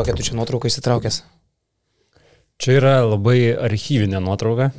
[0.00, 1.18] Kokią tu čia nuotrauką įsitraukęs?
[2.56, 4.70] Čia yra labai archyvinė nuotrauka.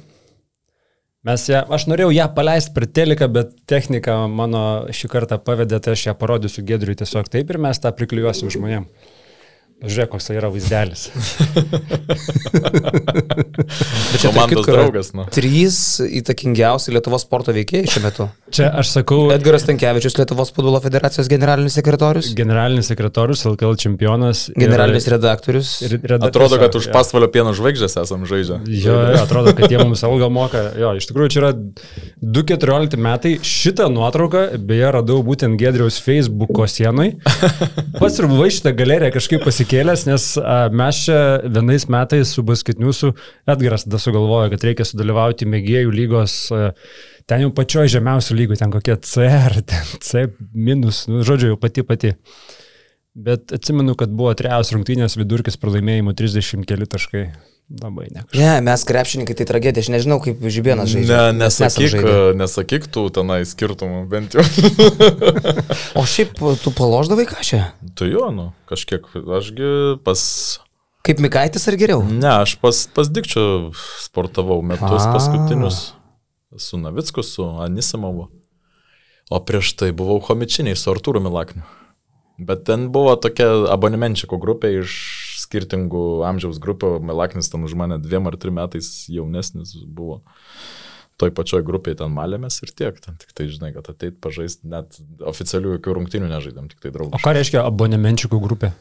[1.29, 5.93] Mes ją, aš norėjau ją paleisti per teleką, bet technika mano šį kartą pavedė, tai
[5.93, 9.11] aš ją parodysiu Gedriui tiesiog taip ir mes tą priklijuosim žmonėms.
[9.81, 11.07] Žiūrėk, koks tai yra vaizdelis.
[14.11, 15.25] Bet čia Komandos kitko draugas, nu.
[15.33, 18.27] Trys įtakingiausi Lietuvos sporto veikėjai šiuo metu.
[18.53, 24.43] Čia aš sakau, Edgaras Tankievičius, Lietuvos futbolo federacijos generalinis sekretorius, generalinis sekretorius, LKL čempionas.
[24.51, 25.71] ir- generalinis redaktorius.
[25.87, 28.59] ir redaktorius, Atrodo, kad už pasvalio pieno žvaigždės esam žaidžia.
[28.67, 30.61] Jo, atrodo, kad jie mums algą moka.
[30.77, 31.51] Jo, iš tikrųjų, čia yra
[32.21, 33.33] 2.14 metai.
[33.41, 37.15] Šitą nuotrauką, beje, radau būtent Gedriaus Facebook'o sienai.
[37.99, 40.23] Pats ir buvai šitą galeriją kažkaip pasikėlęs, nes
[40.75, 43.13] mes čia vienais metais su Basketniusu
[43.47, 46.51] Edgaras tada sugalvojo, kad reikia sudalyvauti mėgėjų lygos.
[47.25, 51.59] Ten jau pačioj žemiausių lygų, ten kokie C ar ten C minus, nu, žodžiu, jau
[51.61, 52.13] pati pati.
[53.13, 57.25] Bet atsimenu, kad buvo trejos rungtynės vidurkis pralaimėjimų 30 keli taškai.
[57.71, 58.25] Labai ne.
[58.35, 61.19] Ne, mes krepšininkai tai tragedija, aš nežinau, kaip Žibienas žaidžia.
[61.31, 61.93] Ne, nesakyk,
[62.35, 64.43] nesakyk tų tenai skirtumų, bent jau.
[65.99, 67.61] O šiaip tu paloždavai ką čia?
[67.95, 70.21] tu jo, nu, kažkiek, ašgi pas...
[71.05, 72.03] Kaip Mikaitis ar geriau?
[72.05, 73.71] Ne, aš pas, pas Dikčio
[74.03, 75.13] sportavau metus A.
[75.15, 75.79] paskutinius.
[76.57, 78.27] Su Navicku, su Anisimovu.
[79.31, 81.63] O prieš tai buvau homičiniai su Artūru Milakniu.
[82.41, 84.93] Bet ten buvo tokia abonemenčiko grupė iš
[85.43, 86.95] skirtingų amžiaus grupių.
[87.05, 90.21] Milaknis ten už mane dviem ar trim metais jaunesnis buvo.
[91.21, 92.97] Toj pačioj grupėje ten malėmės ir tiek.
[93.03, 96.95] Ten tik tai, žinai, kad ateit pažaisti, net oficialių jokių rungtinių nežaidėm, tik tai O
[96.95, 97.21] draugų.
[97.21, 98.71] ką reiškia abonemenčikų grupė?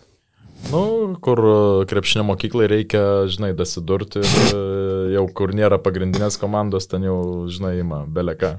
[0.68, 1.52] Nu, kur e,
[1.88, 7.16] krepšinio mokyklai reikia, žinai, dasidurti, ir, e, jau kur nėra pagrindinės komandos, ten jau,
[7.52, 8.58] žinai, ima beleka.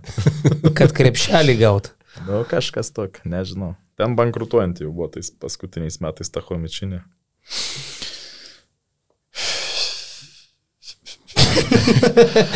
[0.78, 1.92] Kad krepšelį gaut.
[2.26, 3.76] Nu, kažkas tokio, nežinau.
[4.02, 7.04] Ten bankrutuojant jau buvo tais paskutiniais metais ta homičinė.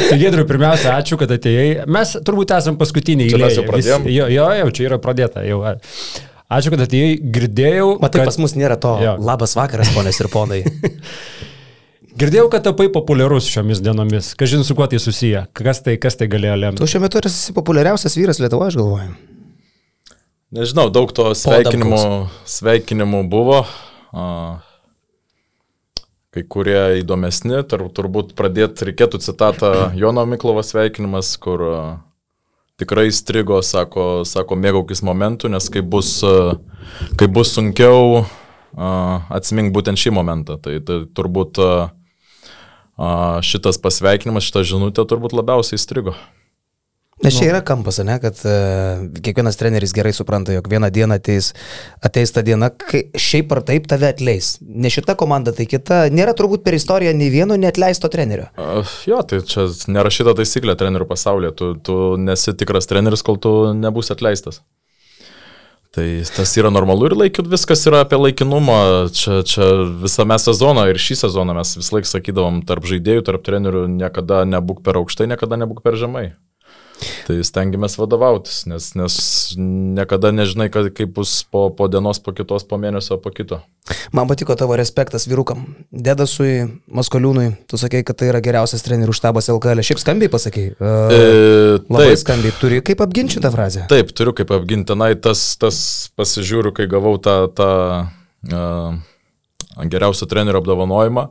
[0.09, 1.85] Tai Gedriu, pirmiausia, ačiū, kad atėjai.
[1.91, 3.31] Mes turbūt esame paskutiniai.
[3.31, 4.05] Čia mes jau pradėjom?
[4.05, 5.43] Visi- Jo, jo, jau čia yra pradėta.
[5.47, 5.61] Jau.
[6.51, 7.17] Ačiū, kad atėjai.
[7.35, 7.89] Girdėjau.
[8.01, 8.93] Matai, kad, pas mus nėra to.
[9.03, 9.15] Jo.
[9.19, 10.61] Labas vakaras, ponės ir ponai.
[12.19, 14.33] Girdėjau, kad tapai populiarus šiomis dienomis.
[14.39, 15.47] Kažin su kuo tai susiję.
[15.57, 16.79] Kas tai, kas tai galėjo lemti?
[16.79, 19.15] Tu šiuo metu esi populiariausias vyras Lietuvoje, aš galvoju.
[20.55, 23.65] Nežinau, daug to sveikinimų, sveikinimų buvo.
[24.15, 24.27] A,
[26.31, 31.63] kai kurie įdomesni, tur, turbūt pradėti reikėtų citatą Jono Miklovo sveikinimas, kur
[32.79, 36.13] tikrai strigo, sako, sako mėgaukis momentų, nes kai bus,
[37.19, 38.23] kai bus sunkiau,
[38.75, 40.55] atsimink būtent šį momentą.
[40.55, 41.59] Tai, tai turbūt
[43.43, 46.15] šitas pasveikinimas, šita žinutė turbūt labiausiai strigo.
[47.23, 51.53] Nes čia yra kampas, ne, kad uh, kiekvienas treneris gerai supranta, jog vieną dieną ateis,
[52.03, 54.57] ateis ta diena, kai šiaip ar taip tave atleis.
[54.59, 56.05] Ne šita komanda, tai kita.
[56.11, 58.49] Nėra turbūt per istoriją nei vieno neatleisto trenerio.
[58.59, 61.55] Uh, Jo, tai čia nerašyta taisyklė trenerių pasaulyje.
[61.55, 64.59] Tu, tu nesi tikras treneris, kol tu nebūsi atleistas.
[65.95, 68.79] Tai tas yra normalu ir laikiu, viskas yra apie laikinumą.
[69.15, 69.69] Čia, čia
[70.03, 74.83] visame sezoną ir šį sezoną mes vis laik sakydavom tarp žaidėjų, tarp trenerių niekada nebūk
[74.83, 76.33] per aukštai, niekada nebūk per žemai.
[77.25, 79.15] Tai stengiamės vadovautis, nes, nes
[79.57, 83.63] niekada nežinai, kad, kaip bus po, po dienos, po kitos, po mėnesio, po kito.
[84.13, 85.63] Man patiko tavo respektas vyrukam.
[85.89, 89.81] Dedasui, Maskoliūnui, tu sakei, kad tai yra geriausias trenerių štabas LKL.
[89.85, 90.67] Šiaip skambiai pasakei.
[90.77, 91.23] Uh, E,
[91.89, 92.21] labai taip.
[92.21, 92.53] skambiai.
[92.61, 93.85] Turi kaip apginti šitą frazę.
[93.89, 94.91] Taip, turiu kaip apginti.
[94.93, 95.79] Tenai tas, tas
[96.17, 97.69] pasižiūriu, kai gavau tą, tą
[98.53, 98.99] uh,
[99.81, 101.25] geriausio trenerio apdovanojimą.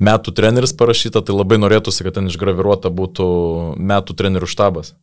[0.00, 3.28] Metų treneris parašyta, tai labai norėtųsi, kad ten išgraviruota būtų
[3.76, 4.94] metų trenerių štabas.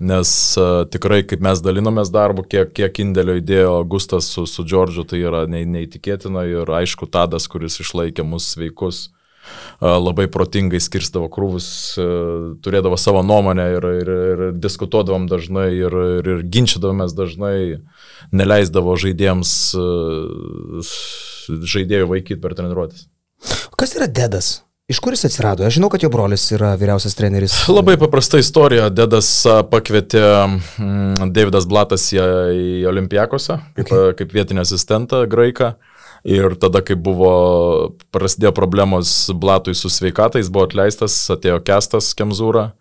[0.00, 5.04] Nes uh, tikrai, kaip mes dalinomės darbu, kiek, kiek indėlio įdėjo Gustas su, su Džordžu,
[5.04, 9.10] tai yra ne, neįtikėtina ir aišku, Tadas, kuris išlaikė mus sveikus,
[9.76, 11.68] a, labai protingai skirstavo krūvus,
[12.00, 12.06] a,
[12.64, 17.60] turėdavo savo nuomonę ir, ir, ir diskutuodavom dažnai ir, ir, ir ginčydavomės dažnai,
[18.32, 19.52] neleisdavo žaidėjams
[21.76, 23.04] žaidėjų vaikyti per treniruotis.
[23.76, 24.62] Kas yra Dedas?
[24.90, 25.62] Iš kur jis atsirado?
[25.62, 27.54] Aš žinau, kad jo brolis yra vyriausias treneris.
[27.78, 28.88] Labai paprasta istorija.
[28.90, 29.28] Dedas
[29.70, 32.18] pakvietė mm, Davidas Blatas į,
[32.90, 34.16] Olimpiakosą kaip, Okay.
[34.18, 35.76] kaip vietinį asistentą graiką.
[36.26, 37.30] Ir tada, kai buvo,
[38.12, 42.72] prasidėjo problemos Blatui su sveikata, jis buvo atleistas, atėjo Kestas Kemzūra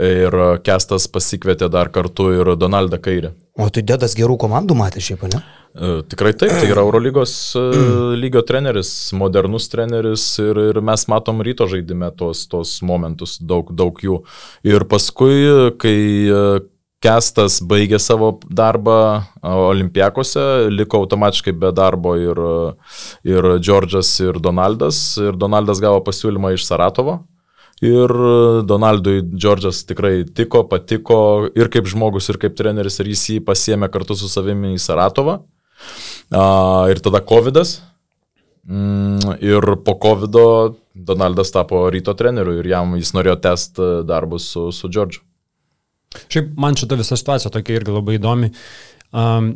[0.00, 0.36] ir
[0.66, 3.34] Kestas pasikvietė dar kartu ir Donaldą Kairį.
[3.54, 5.40] O tai Dedas gerų komandų matė šiaip, ne?
[5.74, 7.64] E, Tikrai taip, tai yra Eurolygos e,
[8.18, 13.98] lygio treneris, modernus treneris ir, ir mes matom ryto žaidime tos, tos momentus, daug, daug
[14.02, 14.20] jų.
[14.66, 15.34] Ir paskui,
[15.82, 15.98] kai,
[16.30, 16.44] e,
[17.04, 18.96] Kestas baigė savo darbą
[19.44, 22.40] Olimpiakose, liko automatiškai be darbo ir,
[23.28, 25.02] ir Džordžas, ir Donaldas.
[25.20, 27.18] Ir Donaldas gavo pasiūlymą iš Saratovo.
[27.84, 28.12] Ir
[28.64, 31.18] Donaldui Džordžas tikrai tiko, patiko
[31.52, 35.42] ir kaip žmogus, ir kaip treneris, ir jis jį pasiemė kartu su savimi į Saratovą.
[36.88, 37.60] Ir tada COVID.
[37.60, 37.80] -as.
[38.64, 40.36] Mm, ir po COVID
[40.94, 45.20] Donaldas tapo ryto treneriu ir jam jis norėjo tęsti darbus su, su Džordžu.
[46.30, 48.52] Šiaip man šita visa situacija tokia irgi labai įdomi.
[49.12, 49.50] Um,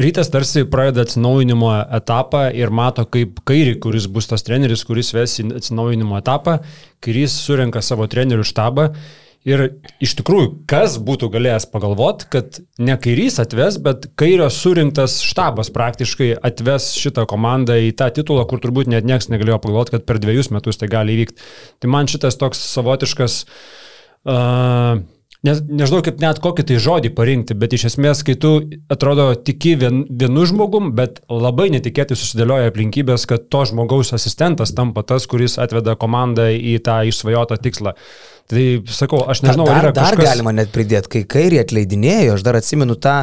[0.00, 1.68] Rytas tarsi pradeda atsinaujinimo
[1.98, 6.62] etapą ir mato, kaip kairį, kuris bus tas treneris, kuris ves į atsinaujinimo etapą,
[7.04, 8.86] kairys surenka savo trenerių štabą
[9.44, 9.66] ir
[10.00, 16.32] iš tikrųjų, kas būtų galėjęs pagalvoti, kad ne kairys atves, bet kairio surinktas štabas praktiškai
[16.40, 20.48] atves šitą komandą į tą titulą, kur turbūt net niekas negalėjo pagalvoti, kad per dviejus
[20.54, 21.50] metus tai gali įvykti.
[21.84, 25.02] Tai man šitas toks savotiškas uh,
[25.46, 28.52] ne, nežinau kaip net kokį tai žodį parinkti, bet iš esmės, kai tu
[28.92, 35.04] atrodo tiki vien, vienu žmogum, bet labai netikėtai susidėlioja aplinkybės, kad to žmogaus asistentas tampa
[35.06, 37.94] tas, kuris atveda komandą į tą išsvajotą tikslą.
[38.52, 40.32] Tai sakau, aš nežinau, dar, ar dar kažkas...
[40.32, 43.22] galima net pridėti, kai kairį atleidinėjo, aš dar atsimenu tą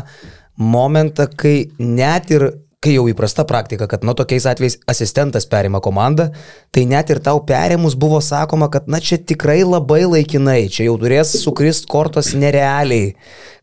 [0.59, 2.49] momentą, kai net ir
[2.83, 6.29] kai jau įprasta praktika, kad nu tokiais atvejais asistentas perima komandą,
[6.71, 10.95] tai net ir tau perėmus buvo sakoma, kad na čia tikrai labai laikinai, čia jau
[11.01, 13.17] turės sukrist kortos nerealiai,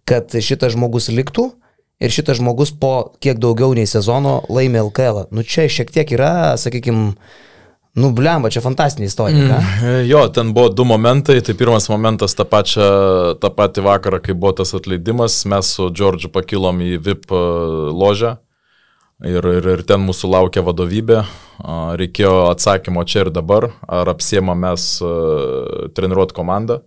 [0.09, 1.55] kad šitas žmogus liktų.
[1.97, 5.31] Ir šitas žmogus po kiek daugiau nei sezono laimė LKL.
[5.33, 7.15] Nu čia šiek tiek yra, sakykime,
[7.97, 9.57] Nu, blemba, čia fantastinė istorija.
[9.57, 11.39] Mm, jo, ten buvo du momentai.
[11.41, 12.89] Tai pirmas momentas tą, pačią,
[13.41, 17.41] tą patį vakarą, kai buvo tas atleidimas, mes su Džordžu pakilom į VIP e,
[17.97, 18.35] ložę
[19.25, 21.23] Ir, ir, ir ten mūsų laukia vadovybė.
[21.97, 24.99] Reikėjo atsakymo čia ir dabar, ar apsiema mes
[25.97, 26.83] treniruoti komandą.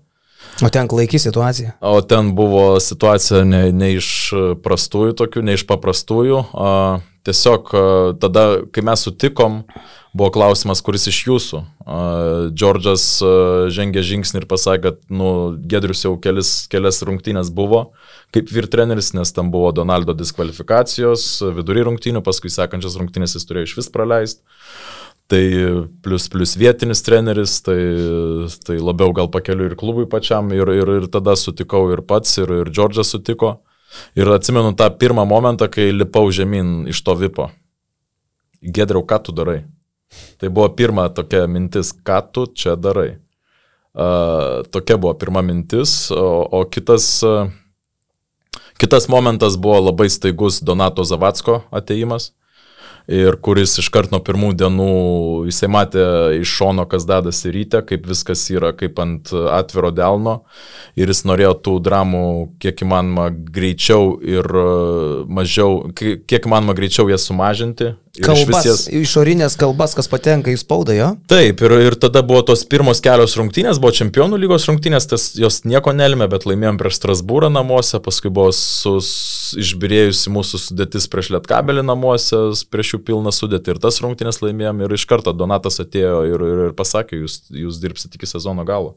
[0.61, 1.73] O ten klaiki situacija?
[1.81, 4.09] O ten buvo situacija ne, ne iš
[4.61, 6.43] prastųjų tokių, ne iš paprastųjų.
[7.25, 7.73] Tiesiog
[8.21, 9.63] tada, kai mes sutikom,
[10.13, 11.63] buvo klausimas, kuris iš jūsų.
[12.53, 13.07] Džordžas
[13.73, 15.31] žengė žingsnį ir pasakė, kad nu,
[15.65, 17.87] Gedrius jau kelis, kelias rungtynės buvo
[18.35, 23.69] kaip vyr treneris, nes tam buvo Donaldo diskvalifikacijos, vidury rungtynių, paskui sekančias rungtynės jis turėjo
[23.69, 24.43] iš vis praleisti.
[25.29, 25.43] Tai
[26.01, 27.77] plus, plus vietinis treneris, tai,
[28.65, 32.49] tai labiau gal pakeliu ir klubui pačiam, ir, ir, ir tada sutikau ir pats, ir,
[32.63, 33.59] ir Džordžas sutiko.
[34.17, 37.49] Ir atsimenu tą pirmą momentą, kai lipau žemyn iš to vipo.
[38.61, 39.63] Gedriau, ką tu darai?
[40.41, 43.19] Tai buvo pirma tokia mintis, ką tu čia darai.
[43.93, 47.49] Uh, tokia buvo pirma mintis, o, o kitas, uh,
[48.79, 52.31] kitas momentas buvo labai staigus Donato Zavatsko ateimas
[53.09, 54.89] ir kuris iškart nuo pirmų dienų
[55.49, 56.03] jisai matė
[56.37, 60.35] iš šono, kas dadasi ryte, kaip viskas yra kaip ant atviro delno
[60.99, 62.25] ir jis norėjo tų dramų
[62.61, 64.47] kiek įmanoma greičiau ir
[65.27, 67.95] mažiau, kiek įmanoma greičiau jas sumažinti
[68.25, 68.83] Kalbas, jas...
[68.91, 71.09] Išorinės kalbas, kas patenka į spaudą, jo?
[71.31, 75.61] Taip, ir, ir tada buvo tos pirmos kelios rungtynės, buvo čempionų lygos rungtynės, tas jos
[75.69, 79.09] nieko nelėmė, bet laimėjom prieš Strasbūrą namuose, paskui buvo sus,
[79.59, 84.97] išbirėjusi mūsų sudėtis prieš Lietkabelį namuose, prieš jų pilną sudėtį ir tas rungtynės laimėjom ir
[84.99, 88.95] iš karto Donatas atėjo ir, ir, ir pasakė, jūs, jūs dirbsite iki sezono galo.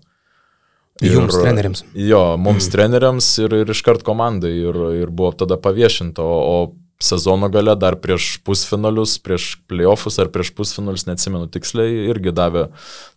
[1.01, 1.81] Ir, Jums treneriams.
[1.97, 2.73] Jo, mums mm.
[2.75, 7.97] treneriams ir, ir iškart komandai ir, ir buvo tada paviešinta, o, o sezono gale dar
[8.01, 12.69] prieš pusfinalius, prieš playoffus ar prieš pusfinalius, neatsimenu tiksliai, irgi davė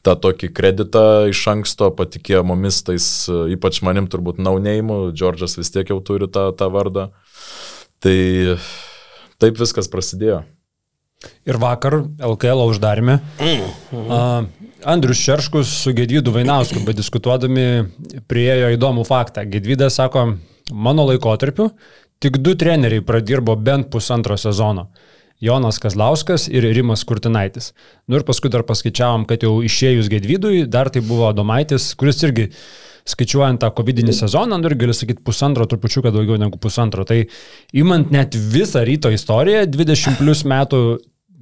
[0.06, 5.94] tą tokį kreditą iš anksto, patikėjo mumis tais, ypač manim turbūt naunėjimu, Džordžas vis tiek
[5.94, 7.10] jau turi tą, tą vardą.
[8.04, 8.18] Tai
[9.42, 10.44] taip viskas prasidėjo.
[11.48, 13.18] Ir vakar LKL uždarėme.
[13.42, 13.70] Mm.
[13.94, 17.88] Uh, Andrius Šerškus su Gedvydu Vainausku, bet diskutuodami
[18.30, 19.46] priejo įdomų faktą.
[19.50, 20.36] Gedvydas sako,
[20.70, 21.72] mano laikotarpiu
[22.24, 24.90] Tik du treneriai pradirbo bent pusantro sezono.
[25.44, 27.74] Jonas Kazlauskas ir Rimas Kurtinaitis.
[28.08, 32.48] Nu ir paskui dar paskaičiavom, kad jau išėjus Gedvidui, dar tai buvo Domaitis, kuris irgi
[33.06, 37.04] skaičiuojant tą COVID sezoną, nu ir galiu sakyti pusantro, trupučiuką daugiau negu pusantro.
[37.06, 37.20] Tai
[37.76, 40.82] imant net visą ryto istoriją, 20 plus metų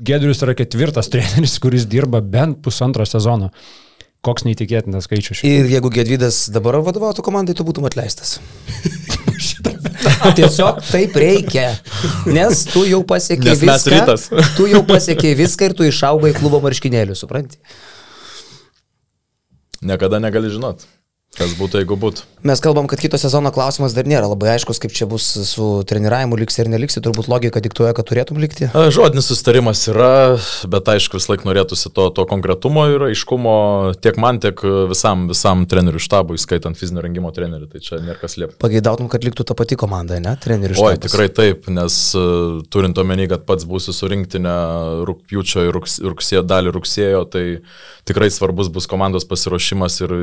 [0.04, 3.52] Gedrius yra ketvirtas treneris, kuris dirba bent pusantro sezono.
[4.24, 5.44] Koks neįtikėtinas skaičius.
[5.48, 8.40] Ir jeigu Gedvydas dabar vadovautų komandai, tu būtum atleistas.
[10.38, 11.70] Tiesiog taip reikia.
[12.30, 14.18] Nes tu jau pasiekė viską.
[14.58, 17.60] Tu jau pasiekė viską ir tu išaugai klubo marškinėlių, supranti?
[19.84, 20.86] Niekada negali žinot.
[21.34, 22.28] Kas būtų, jeigu būtų.
[22.46, 26.38] Mes kalbam, kad kito sezono klausimas dar nėra labai aiškus, kaip čia bus su treniravimu,
[26.38, 28.68] liks ir neliksi, turbūt logika diktuoja, kad turėtum likti.
[28.70, 30.36] Žodinis sustarimas yra,
[30.70, 33.56] bet aišku, vis laik norėtųsi to, to konkretumo ir aiškumo
[34.04, 34.62] tiek man, tiek
[34.92, 38.60] visam, visam trenerių štabui, skaitant fizinio rengimo trenerių, tai čia nėra kas liepia.
[38.62, 41.08] Pageidautum, kad liktų ta pati komanda, ne, trenerių Oi, štabas.
[41.08, 44.54] tikrai taip, nes uh, turint omeny, kad pats būsiu surinktinę
[45.10, 47.46] rūpjūčio ir rugs, rugsėjo, dalį rugsėjo, tai
[48.06, 50.16] tikrai svarbus bus komandos pasiruošimas ir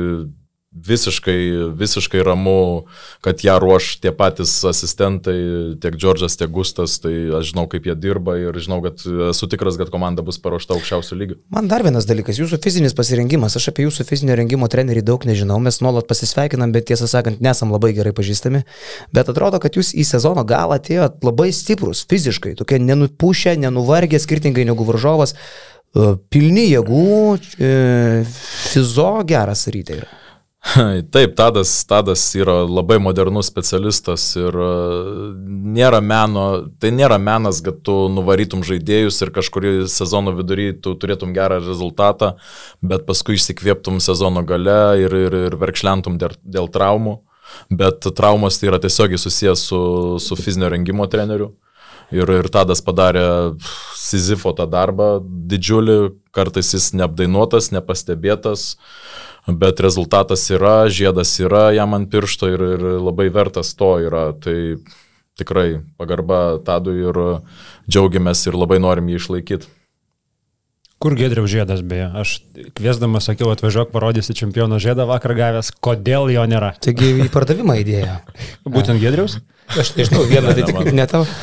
[0.71, 2.85] visiškai, visiškai ramu,
[3.21, 5.35] kad ją ruoš tie patys asistentai,
[5.83, 9.75] tiek Džordžas, tiek Gustas, tai aš žinau, kaip jie dirba ir žinau, kad esu tikras,
[9.79, 11.37] kad komanda bus paruošta aukščiausių lygių.
[11.51, 15.59] Man dar vienas dalykas, jūsų fizinis pasirengimas, aš apie jūsų fizinio rengimo trenerį daug nežinau,
[15.59, 18.63] mes nuolat pasisveikinam, bet tiesą sakant, nesam labai gerai pažįstami,
[19.11, 24.63] bet atrodo, kad jūs į sezono galą atėjot labai stiprus fiziškai, tokie nenupušę, nenuvargę, skirtingai
[24.71, 27.11] negu varžovas, e, pilni jėgų,
[27.59, 27.75] e,
[28.71, 30.11] fizo geras rytai yra.
[31.13, 34.67] Taip, Tadas, Tadas yra labai modernus specialistas ir e,
[35.77, 36.43] nėra meno,
[36.79, 42.35] tai nėra menas, kad tu nuvarytum žaidėjus ir kažkurį sezono vidury tu turėtum gerą rezultatą,
[42.85, 47.17] bet paskui išsikvėptum sezono gale ir, ir, ir verkšlentum dėl, dėl traumų.
[47.73, 49.81] Bet traumos tai yra tiesiogiai susijęs su,
[50.23, 51.49] su fizinio rengimo treneriu.
[52.11, 53.25] Ir, ir Tadas padarė
[53.95, 55.97] Sizifo tą darbą didžiulį,
[56.35, 58.75] kartais jis neapdainuotas, nepastebėtas.
[59.47, 64.29] Bet rezultatas yra, žiedas yra jam ant piršto ir, ir labai vertas to yra.
[64.37, 64.57] Tai
[65.39, 67.21] tikrai pagarba Tadui ir
[67.89, 69.71] džiaugiamės ir labai norim jį išlaikyti.
[71.01, 72.05] Kur Gedriaus žiedas beje?
[72.21, 72.35] Aš
[72.77, 76.75] kviesdamas sakiau, atvažiuok parodysi čempiono žiedą vakar gavęs, kodėl jo nėra.
[76.77, 78.19] Taigi į pardavimą idėja.
[78.75, 79.39] Būtent Gedriaus?
[79.71, 81.25] Aš nežinau, vieną tai tik ne tau.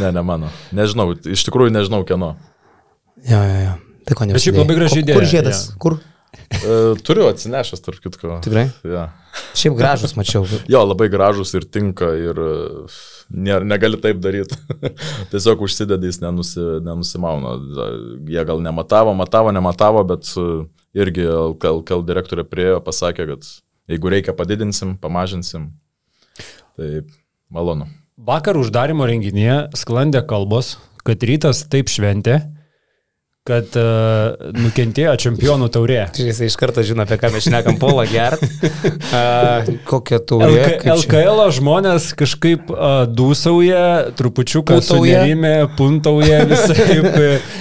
[0.00, 0.48] Ne, ne mano.
[0.72, 2.30] Nežinau, iš tikrųjų nežinau kieno.
[3.28, 3.72] Jo, jo, jo.
[4.08, 4.36] Tai ko ne.
[4.36, 5.18] Bet šiaip labai graži idėja.
[5.18, 5.58] Kur žiedas?
[5.66, 5.80] jo.
[5.82, 5.96] Kur?
[6.56, 8.38] E, Turiu atsinešęs, tarp kitko.
[8.46, 8.70] Tikrai?
[8.88, 9.10] Ja.
[9.58, 10.46] Šiaip gražus mačiau.
[10.70, 12.94] Jo, labai gražus ir tinka ir ne,
[13.30, 14.58] negali taip daryti.
[15.32, 17.56] Tiesiog užsidedys, nenusi, nenusimauna.
[18.28, 20.46] Jie gal nematavo, matavo, nematavo, bet e,
[20.98, 23.48] irgi LKL, direktorė priejo, pasakė, kad
[23.90, 25.70] jeigu reikia padidinsim, pamažinsim.
[26.78, 26.90] Tai
[27.52, 27.88] malonu.
[28.20, 30.74] Vakar uždarimo renginėje sklandė kalbos,
[31.06, 32.42] kad rytas taip šventė,
[33.48, 36.02] kad uh, nukentėjo čempionų taurė.
[36.20, 38.44] Jis iš karto žino, apie ką mes šnekam, polą gert.
[39.10, 40.76] Uh, kokia taurė.
[40.78, 40.92] LK?
[40.92, 47.00] LKL žmonės kažkaip uh, dūsauja, trupučiuką sunerimė, puntauja visai.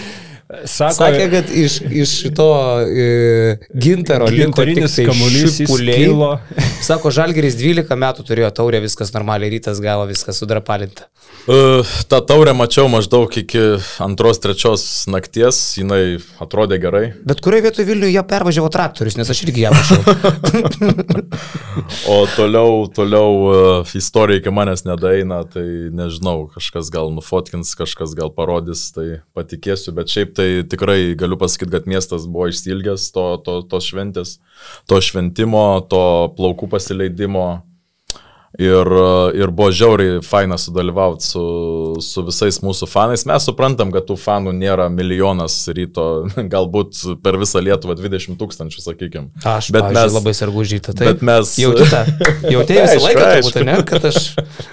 [0.50, 2.48] Sako, Sakė, kad iš, iš to
[2.82, 6.30] e, gintaro liko gintarinis tiktai kamuolys įskilo.
[6.88, 11.06] Sako, Žalgeris 12 metų turėjo taurę, viskas normaliai, rytas gavo viskas sudrapalinta.
[11.50, 13.62] Uh, tą taurę mačiau maždaug iki
[14.02, 17.04] antros, trečios nakties, jinai atrodė gerai.
[17.30, 20.02] Bet kurioje vietoje Vilniuje jie pervažiavo traktorius, nes aš irgi ją mačiau.
[22.10, 25.64] O toliau, toliau uh, istorija iki manęs nedaina, tai
[25.96, 31.74] nežinau, kažkas gal nufotkins, kažkas gal parodys, tai patikėsiu, bet šiaip tai tikrai galiu pasakyti,
[31.76, 34.38] kad miestas buvo išsilgęs to, to, to šventės,
[34.88, 36.04] to šventimo, to
[36.38, 37.48] plaukų pasileidimo.
[38.60, 41.44] Ir, uh, ir buvo žiauriai faina sudalyvauti su,
[42.04, 43.24] su visais mūsų fanais.
[43.30, 46.08] Mes suprantam, kad tų fanų nėra milijonas ryto,
[46.54, 49.30] galbūt per visą Lietuvą 20 tūkstančių, sakykime.
[49.48, 50.92] Aš bet mes labai sargu žytą.
[51.00, 52.04] Tai bet mes- Jautėte,
[52.52, 53.66] jautėte visą Aišku, laiką, turbūt, aišku.
[53.70, 54.20] ne, kad aš...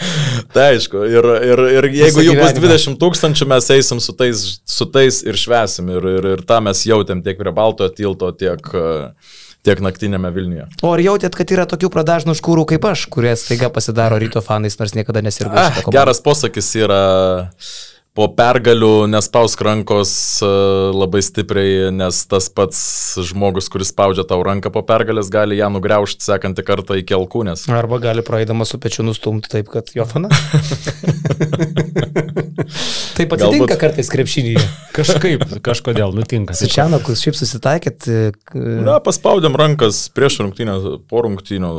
[0.57, 2.75] Tai aišku, ir, ir, ir jeigu Visą jų bus gyvenimą.
[2.75, 5.91] 20 tūkstančių, mes eisim su tais, su tais ir švesim.
[5.95, 9.15] Ir, ir, ir tą mes jautėm tiek prie Baltojo tilto, tiek, e,
[9.67, 10.69] tiek naktinėme Vilniuje.
[10.87, 14.79] O ar jautėt, kad yra tokių pradažnų škūrų kaip aš, kurie staiga pasidaro ryto fanais,
[14.81, 17.03] nors niekada nesirgo Ah, geras posakis yra
[18.17, 20.49] po pergalių nespausk rankos e,
[20.97, 22.79] labai stipriai, nes tas pats
[23.29, 27.67] žmogus, kuris spaudžia tau ranką po pergalės, gali ją nugriaužti sekantį kartą iki alkūnės.
[27.77, 30.33] Arba gali praeidamas su pečiu nustumti taip, kad jo fana.
[33.17, 34.63] taip atsitinka Galbūt- kartais krepšinėje.
[34.97, 36.57] Kažkaip, kažkodėl nutinka.
[36.57, 38.33] Su Čianaku šiaip susitaikėt, e,
[38.87, 41.73] Na, paspaudėm rankas prieš rungtynę, po rungtynių.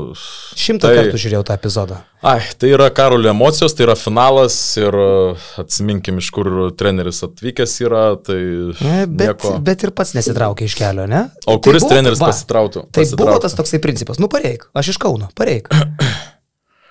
[0.58, 2.02] šimtą Tai- kartų žiūrėjau tą epizodą.
[2.26, 7.74] Ai, tai yra karulio emocijos, tai yra finalas ir e, atsiminkim, iš kur treneris atvykęs
[7.86, 8.38] yra, tai
[8.78, 9.58] E, Bet, nieko.
[9.64, 11.26] bet ir pats nesitraukė iš kelio, ne?
[11.46, 12.86] O Tai kuris buvo- treneris va, pasitrauktų?
[12.92, 13.42] Tai buvo pasitrauktų?
[13.48, 15.68] tas toksai principas, nu pareik, aš iš Kauno, pareik.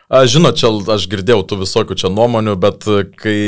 [0.08, 3.38] A, žinot, čia aš girdėjau tų visokių čia nuomonių, bet e, kai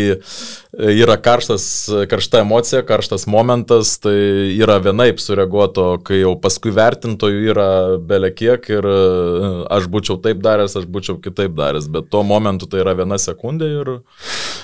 [0.79, 4.15] yra karštas, karšta emocija, karštas momentas, tai
[4.55, 8.99] yra vienaip sureaguoto, kai jau paskui vertintojų yra belekiek ir e,
[9.75, 13.73] aš būčiau taip daręs, aš būčiau kitaip daręs, bet tuo momentu tai yra viena sekundė
[13.81, 13.91] ir,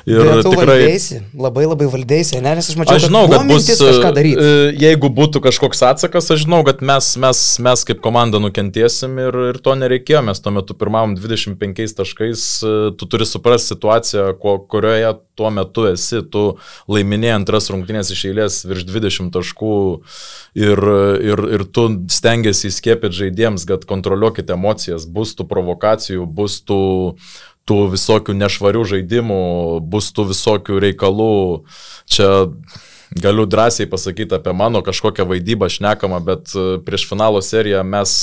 [0.06, 0.78] ir tikrai...
[0.84, 4.54] Valdėsi, labai labai valdėsi, ne, nes aš mačiau, Aš žinau, kad, kad bus, e,
[4.84, 9.60] jeigu būtų kažkoks atsakas, aš žinau, kad mes, mes, mes kaip komanda nukentėsim ir, ir
[9.64, 15.16] to nereikėjo, mes tuo metu pirmavom 25 taškais, e, tu turi suprasti situaciją, ko, kurioje
[15.38, 16.44] tuo metu esi, tu
[16.90, 19.78] laiminėjai antras rungtynės iš eilės virš 20 taškų
[20.58, 20.84] ir,
[21.32, 26.80] ir, ir tu stengiasi įskiepyti žaidėjams, kad kontroliuokite emocijas, bus tų provokacijų, bus tų
[27.64, 29.44] tų visokių nešvarių žaidimų,
[29.88, 31.64] bus tų visokių reikalų.
[32.04, 32.28] Čia
[33.14, 38.16] galiu drąsiai pasakyti apie mano kažkokią vaidybą šnekamą, bet e, prieš finalo seriją mes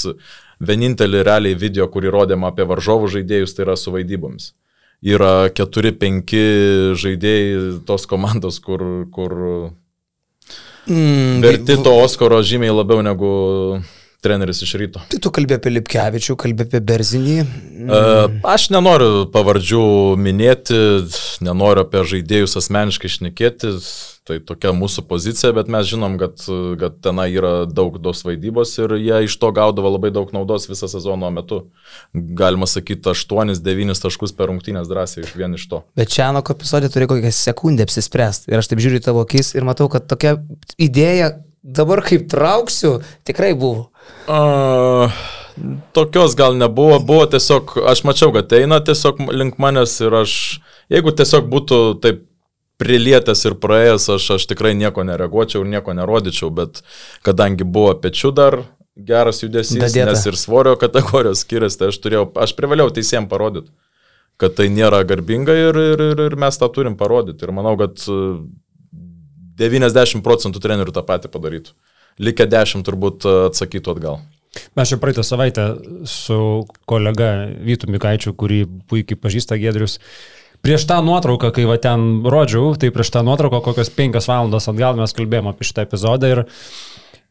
[0.61, 4.51] vienintelį realiai video, kurį rodėm apie varžovų žaidėjus, tai yra su vaidybomis.
[5.01, 6.33] Yra 4-5
[7.01, 9.37] žaidėjai tos komandos, kur, kur
[10.89, 13.31] Mm, verti to Oskaro žymiai labiau negu
[14.21, 15.01] treneris iš ryto.
[15.11, 17.37] Tai tu kalbė apie Lipkevičių, kalbė apie Berzinį.
[17.41, 17.99] E,
[18.47, 19.83] Aš nenoriu pavardžių
[20.21, 20.77] minėti,
[21.43, 23.73] nenoriu apie žaidėjus asmeniškai šnekėti,
[24.29, 26.45] tai tokia mūsų pozicija, bet mes žinom, kad,
[26.79, 30.89] kad tenai yra daug dos vaidybos ir jie iš to gaudavo labai daug naudos visą
[30.91, 31.63] sezono metu.
[32.13, 35.81] Galima sakyti, 8-9 taškus per rungtynės drąsiai iš vien iš to.
[35.97, 38.53] Bet Čianoko epizodė turi kokią sekundę apsispręsti.
[38.53, 40.37] Ir aš taip žiūriu į tavo akis ir matau, kad tokia
[40.77, 43.89] idėja dabar kaip trauksiu, tikrai buvo.
[44.27, 45.09] A,
[45.93, 50.35] tokios gal nebuvo, buvo tiesiog, aš mačiau, kad eina tiesiog link manęs ir aš,
[50.91, 52.25] jeigu tiesiog būtų taip
[52.81, 56.81] prilietęs ir praėjęs, aš, aš tikrai nieko nereaguočiau ir nieko nerodyčiau, bet
[57.25, 58.57] kadangi buvo pečių dar
[58.97, 60.09] geras judesys, Dadėta.
[60.09, 63.69] nes ir svorio kategorijos skiriasi, tai aš turėjau, aš privaliau teisėjim parodyti,
[64.41, 67.45] kad tai nėra garbinga ir, ir, ir, ir mes tą turim parodyti.
[67.45, 68.01] Ir manau, kad
[69.61, 71.73] 90 procentų trenerių tą patį padarytų.
[72.21, 74.21] Likę 10 turbūt e, atsakytų atgal.
[74.75, 75.65] Mes čia praeitą savaitę
[76.09, 76.37] su
[76.89, 79.95] kolega Vytu Mikaičiu, kurį puikiai pažįsta Gedrius,
[80.65, 84.99] prieš tą nuotrauką, kai va ten rodžiau, tai prieš tą nuotrauką kokios penkias valandas atgal
[84.99, 86.43] mes kalbėjome apie šitą epizodą ir,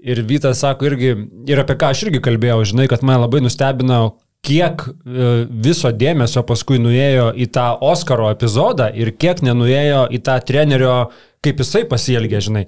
[0.00, 1.12] ir Vytas sako irgi,
[1.50, 4.00] ir apie ką aš irgi kalbėjau, žinai, kad man labai nustebino,
[4.46, 10.38] kiek e, viso dėmesio paskui nuėjo į tą Oskaro epizodą ir kiek nenuėjo į tą
[10.46, 10.96] trenerio,
[11.44, 12.66] kaip jisai pasielgė, žinai.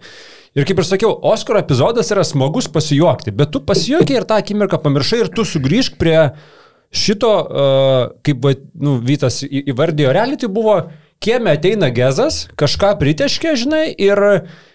[0.52, 4.82] Ir kaip ir sakiau, Oskaro epizodas yra smagus pasijuokti, bet tu pasijuokiai ir tą akimirką
[4.84, 6.18] pamiršai ir tu sugrįžk prie
[6.92, 8.44] šito, uh, kaip
[8.76, 10.74] nu, Vytas įvardėjo, realiai tai buvo,
[11.24, 14.20] kieme ateina gezas, kažką priteškė, žinai, ir,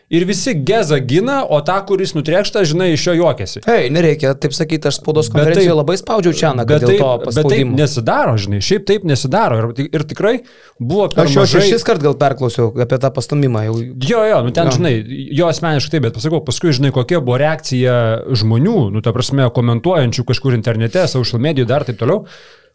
[0.09, 3.61] ir visi gezą gina, o tą, kuris nutrėkšta, žinai, iš jo juokiasi.
[3.67, 8.37] Hei, nereikia taip sakyti, aš spaudos konferencijoje labai spaudžiau Čianą, kad Bet dėl taip, nesidaro,
[8.39, 9.59] žinai, šiaip taip nesidaro.
[9.75, 10.33] Ir, ir tikrai
[10.79, 11.65] buvo per Aš jau mažai...
[11.67, 13.65] šešis kart gal perklausiau apie tą pastumimą.
[13.67, 13.77] Jau...
[14.07, 14.77] Jo, jo, nu ten, Jo.
[14.79, 14.93] žinai,
[15.41, 17.97] jo asmeniškai taip, bet pasakau, paskui, žinai, kokia buvo reakcija
[18.31, 22.23] žmonių, nu, ta prasme, komentuojančių kažkur internete, social medijų, dar taip toliau,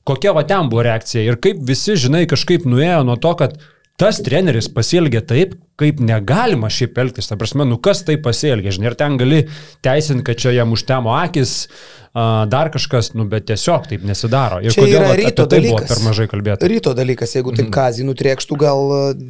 [0.09, 3.57] kokia va ten buvo reakcija ir kaip visi, žinai, kažkaip nuėjo nuo to, kad
[4.01, 7.29] tas treneris pasielgė taip, kaip negalima šiaip elgtis.
[7.31, 9.43] Ta prasme, nu kas tai pasielgė, žinai, ir ten gali
[9.85, 11.69] teisinti, kad čia jam užtemo akis,
[12.13, 14.59] a, dar kažkas, nu, bet tiesiog taip nesidaro.
[14.65, 15.89] Ir Čia kodėl ryto tai buvo dalykas.
[15.93, 16.69] per mažai kalbėta.
[16.71, 17.57] Ryto dalykas, jeigu Mhm.
[17.63, 18.83] taip kazį nutriekštų, gal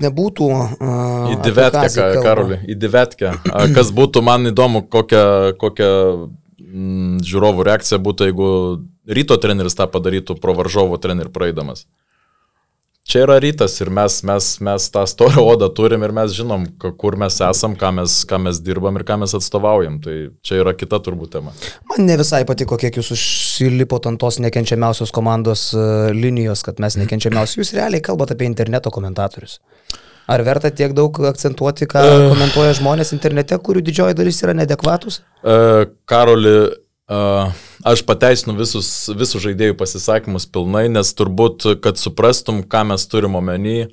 [0.06, 0.48] nebūtų.
[0.80, 3.34] Uh, Į divetkę, Karolį, į divetkę.
[3.52, 5.90] A, Kas būtų, man įdomu, kokia, kokia
[6.60, 8.48] mm, žiūrovų reakcija būtų, jeigu
[9.08, 11.86] ryto treneris tą padarytų pro varžovo trenerių praeidamas.
[13.02, 17.16] Čia yra rytas ir mes, mes, mes tą storą odą turim ir mes žinom, kur
[17.18, 19.98] mes esam, ką mes, ką mes dirbam ir ką mes atstovaujam.
[20.04, 20.14] Tai
[20.46, 21.54] čia yra kita turbūt tema.
[21.90, 26.96] Man ne visai patiko, kiek jūs užsilipot ant tos nekenčiamiausios komandos uh, linijos, kad mes
[27.00, 27.58] nekenčiamiausi.
[27.58, 29.58] Jūs realiai kalbate apie interneto komentatorius.
[30.30, 35.18] Ar verta tiek daug akcentuoti, ką komentuoja žmonės internete, kurių didžioji dalis yra nedekvatus?
[35.42, 35.56] E,
[36.06, 36.70] Karoli, e,
[37.84, 43.90] aš pateisinu visus, visus žaidėjų pasisakymus pilnai, nes turbūt, kad suprastum, ką mes turim omeny,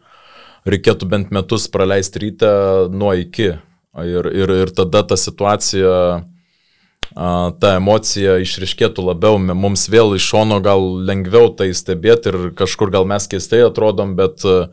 [0.69, 2.51] reikėtų bent metus praleisti ryte
[2.93, 3.55] nuo iki.
[3.99, 5.93] Ir, ir, ir tada ta situacija,
[7.09, 13.09] ta emocija išriškėtų labiau, mums vėl iš šono gal lengviau tai stebėti ir kažkur gal
[13.09, 14.69] mes keistai atrodom, bet a,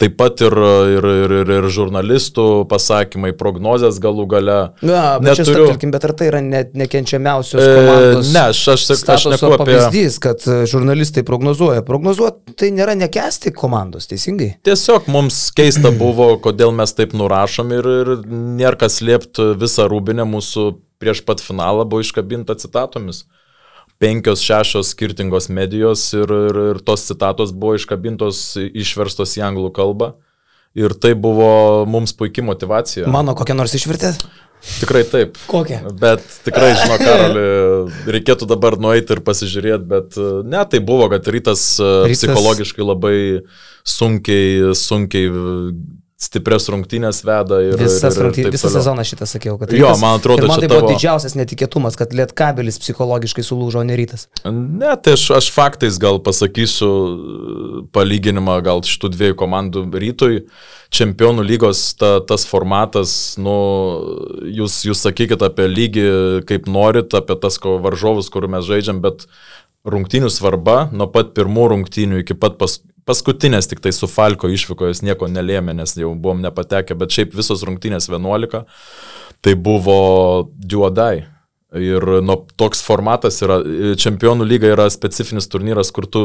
[0.00, 0.54] taip pat ir,
[0.96, 4.58] ir, ir, ir, ir žurnalistų pasakymai, prognozės galų gale.
[4.82, 8.30] Na, bet Neturiu- stabtelkim, bet ar tai yra net nekenčiamiausios E, komandos?
[8.34, 8.84] ne, aš, aš,
[9.16, 9.58] aš neku apie...
[9.64, 11.84] pavyzdys, kad e, žurnalistai prognozuoja.
[11.86, 14.54] Prognozuoti tai nėra nekesti komandos, teisingai?
[14.66, 20.24] Tiesiog mums keista buvo, kodėl mes taip nurašom ir, ir nėra kas slėpti visą rūbinę
[20.28, 23.22] mūsų prieš pat finalą buvo iškabinta citatomis.
[24.00, 30.14] Penkios, šešios skirtingos medijos ir, ir, ir tos citatos buvo iškabintos, išverstos į anglų kalbą.
[30.74, 33.08] ir tai buvo mums puikia motivacija.
[33.10, 34.22] Mano kokią nors išvirtėt?
[34.60, 35.38] Tikrai taip.
[35.48, 35.80] Kokią?
[36.00, 37.44] Bet tikrai, žinau, Karoli,
[38.12, 42.20] reikėtų dabar nueiti ir pasižiūrėti, bet e, ne, tai buvo, kad rytas, rytas...
[42.20, 43.16] psichologiškai labai
[43.88, 45.32] sunkiai, sunkiai
[46.20, 47.78] stiprias rungtynės veda ir...
[47.80, 48.76] Visas rungtynės, visą toliau.
[48.76, 49.72] sezoną šitą sakiau, kad...
[49.72, 50.82] Jo, rytas, man atrodo, man tai tavo...
[50.84, 54.26] buvo didžiausias netikėtumas, kad lietkabelis psichologiškai sulūžo, ne rytas.
[54.44, 56.90] Ne, tai aš, aš faktais gal pasakysiu
[57.96, 60.42] palyginimą gal šitų dviejų komandų rytui.
[60.92, 63.56] Čempionų lygos ta, tas formatas, nu,
[64.50, 66.06] jūs, jūs sakykite apie lygį
[66.50, 69.24] kaip norit, apie tas varžovus, kur mes žaidžiam, bet
[69.88, 75.02] rungtynių svarba nuo pat pirmų rungtynių iki pat pas, Paskutinės tik tai su Falko išvykojas
[75.02, 78.62] nieko nelėmė, nes jau buvom nepatekę, bet šiaip visos rungtynės 11,
[79.42, 80.00] tai buvo
[80.54, 81.26] duodai.
[81.70, 83.60] Ir nu, toks formatas yra,
[83.98, 86.22] čempionų lyga yra specifinis turnyras, kur, tu,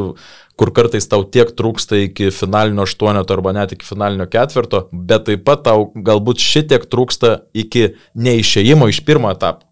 [0.57, 5.45] kur kartais tau tiek trūksta iki finalinio aštuoneto arba net iki finalinio ketvirto, bet taip
[5.45, 9.64] pat tau galbūt šitiek trūksta iki neišėjimo iš pirmo etapo.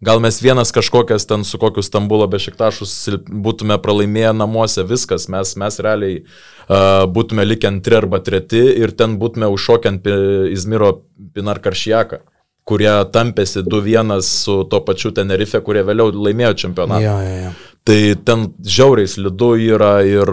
[0.00, 2.92] Gal mes vienas kažkokias ten su kokiu Stambulo bešiktašus
[3.26, 9.18] būtume pralaimėję namuose, viskas, mes, mes realiai uh, būtume likę antri arba treti ir ten
[9.18, 10.06] būtume užšokiant
[10.54, 10.92] Izmiro
[11.34, 12.22] Pinar Karšiaką
[12.68, 17.00] kurie tampėsi 2-1 su to pačiu Tenerife, kurie vėliau laimėjo čempionatą.
[17.04, 17.52] Ja, ja, ja.
[17.88, 20.28] Tai ten žiauriai slidu yra ir,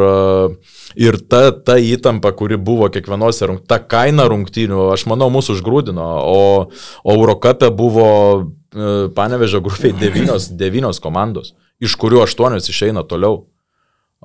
[0.99, 6.09] ir ta, ta įtampa, kuri buvo kiekvienose rungtynėse, ta kaina rungtynių, aš manau, mūsų užgrūdino,
[6.27, 6.43] o,
[7.05, 8.09] o Eurocapė buvo
[8.75, 13.45] E, Panevežio grupiai devynios, devynios komandos, iš kurių aštuonios išeina toliau.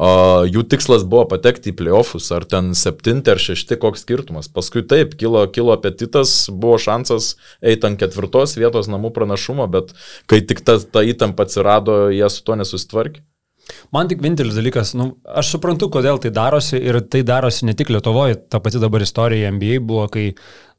[0.00, 4.46] Uh, jų tikslas buvo patekti į playoffus, ar ten septinti ar šešti, koks skirtumas.
[4.48, 9.92] Paskui taip, kilo, kilo apetitas, buvo šansas eiti ant ketvirtos vietos namų pranašumo, bet
[10.30, 13.20] kai tik ta, ta įtampa atsirado, jie su to nesusitvarkė.
[13.92, 17.92] Man tik vienintelis dalykas, nu, aš suprantu, kodėl tai darosi ir tai darosi ne tik
[17.92, 20.30] Lietuvoje, ta pati dabar istorija NBA buvo, kai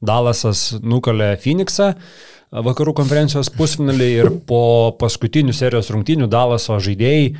[0.01, 4.63] Dalasas nukalė Phoenixą, uh, vakarų konferencijos pusfinalį ir po
[4.99, 7.35] paskutinių serijos rungtynių Dalaso žaidėjai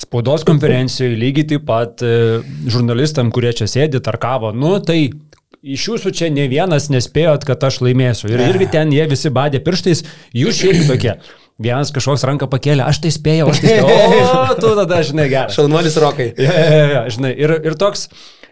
[0.00, 2.40] spaudos konferencijoje lygiai taip pat e,
[2.72, 5.10] žurnalistam, kurie čia sėdi, tarkavo, nu tai
[5.60, 8.30] iš jūsų čia ne vienas nespėjot, kad aš laimėsiu.
[8.32, 10.02] Ir irgi ten jie visi badė pirštais,
[10.36, 11.14] jūs šiaip tokie.
[11.60, 14.20] Vienas kažkoks ranką pakėlė, aš tai spėjau, aš tai spėjau.
[14.30, 15.52] O, tu tada, žinai, gerai.
[15.52, 16.30] Šalnuolis rokai.
[16.40, 18.06] Ja, ja, ja, žinai, ir, ir toks,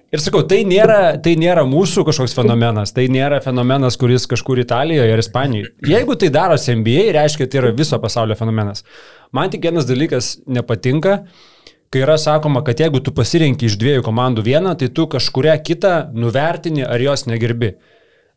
[0.09, 5.13] Ir sakau, tai nėra, tai nėra mūsų kažkoks fenomenas, tai nėra fenomenas, kuris kažkur Italijoje
[5.13, 5.75] ar Ispanijoje.
[5.85, 8.87] Jeigu tai darosi NBA, reiškia, tai yra viso pasaulio fenomenas.
[9.37, 11.19] Man tik vienas dalykas nepatinka,
[11.93, 15.95] kai yra sakoma, kad jeigu tu pasirinki iš dviejų komandų vieną, tai tu kažkuria kitą
[16.17, 17.75] nuvertini ar jos negerbi.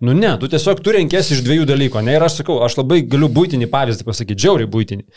[0.03, 2.03] Nu ne, tu tiesiog tu renkėsi iš dviejų dalykų.
[2.03, 5.07] Ne, ir aš sakau, aš labai galiu būtinį pavyzdį pasakyti, džiauriai būtinį.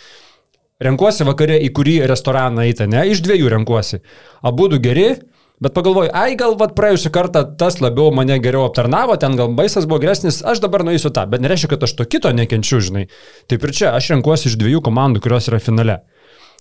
[0.87, 4.05] Renkuosi vakare, į kurį restoraną eiti, ne, iš dviejų renkuosi.
[4.47, 5.17] Abu du geri,
[5.65, 9.87] Bet pagalvoju, ai gal vat praėjusią kartą tas labiau mane geriau aptarnavo, ten gal baisas
[9.89, 13.07] buvo geresnis, aš dabar nueisiu tą, bet nereiškia, kad aš to kito nekenčiu, žinai.
[13.49, 16.03] Taip ir čia, aš renkuosi iš dviejų komandų, kurios yra finale.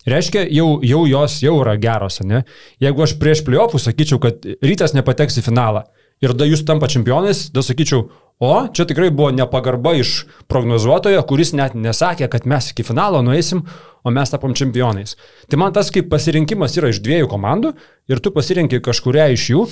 [0.08, 2.46] Reiškia, jau, jau jos jau yra geros, ne?
[2.84, 5.84] Jeigu aš prieš playoffus sakyčiau, kad rytas nepateks į finalą
[6.24, 8.08] ir da jūs tampa čempionais, da sakyčiau,
[8.44, 13.64] o čia tikrai buvo nepagarba iš prognozuotojo, kuris net nesakė, kad mes iki finalo nueisim,
[14.04, 15.16] o mes tapom čempionais.
[15.48, 17.72] Tai man tas kaip pasirinkimas yra iš dviejų komandų
[18.12, 19.68] ir tu pasirinkai kažkuria iš jų.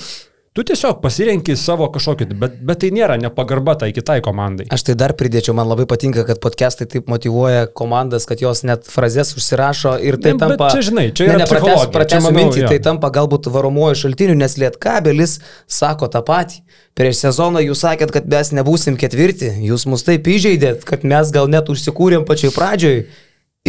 [0.52, 4.66] Tu tiesiog pasirenki savo kažkokį, bet, bet tai nėra nepagarba tai kitai komandai.
[4.76, 8.90] Aš tai dar pridėčiau, man labai patinka, kad podcastai taip motivuoja komandas, kad jos net
[8.92, 10.68] frazes užsirašo ir tai ne, tampa...
[10.76, 15.38] Čia žinai, čia yra ne, pratęs, pratęs mintį, tai tampa galbūt varomuoju šaltiniu, nes Lietkabelis
[15.72, 16.60] sako tą patį.
[17.00, 21.48] Prieš sezoną jūs sakėt, kad mes nebūsim ketvirti, jūs mus taip įžeidėt, kad mes gal
[21.48, 23.06] net užsikūrėm pačioj pradžioj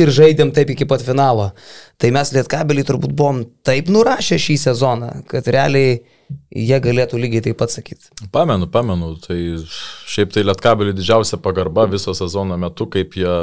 [0.02, 1.52] ir žaidėm taip iki pat finalo.
[2.02, 6.00] Tai mes Lietkabelį turbūt buvom taip nurašę šį sezoną, kad realiai
[6.52, 8.10] jie galėtų lygiai taip pat sakyti.
[8.34, 9.38] Pamenu, pamenu, tai
[10.10, 13.34] šiaip tai Lietkabeliui didžiausia pagarba viso sezono metu, kaip jie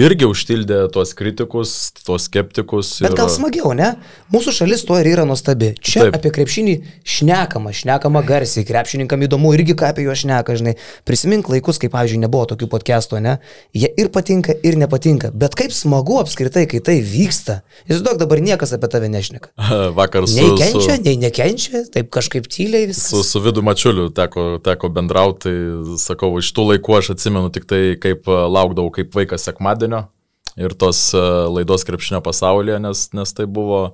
[0.00, 2.96] irgi užtildė tuos kritikus, tuos skeptikus.
[3.04, 3.18] Bet ir...
[3.20, 3.92] gal smagiau, ne?
[4.34, 5.72] Mūsų šalis to ir yra nuostabi.
[5.78, 6.18] Čia taip.
[6.18, 6.76] apie krepšinį
[7.16, 10.76] šnekama, šnekama garsiai, krepšininkam įdomu irgi ką apie juos šneka, žinai.
[11.08, 13.38] Prisimink laikus, kai, pavyzdžiui, nebuvo tokių podcastų, ne?
[13.76, 15.32] Jie ir patinka, ir nepatinka.
[15.34, 17.60] Bet kaip smagu apskritai, kai tai vyksta.
[17.86, 19.54] Įsivaizduok, dabar niekas apie tave nešneka.
[19.98, 20.38] Vakar su...
[20.38, 21.02] Nei kenčia, su...
[21.06, 23.10] nei nekenčia, taip kažkaip tyliai viskas.
[23.10, 27.66] Su, su vidu mačiuliu teko, teko bendrauti, tai sakau, iš tų laikų aš atsimenu tik
[27.70, 30.04] tai, kaip e, laukdavau kaip vaikas sekmadienio
[30.60, 31.24] ir tos e,
[31.56, 33.88] laidos krepšinio pasaulyje, nes, nes tai buvo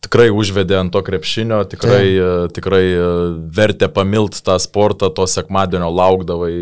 [0.00, 2.48] tikrai užvedė ant to krepšinio, tikrai, tai.
[2.56, 2.84] tikrai
[3.52, 6.54] vertė pamilt tą sportą, to sekmadienio laukdavai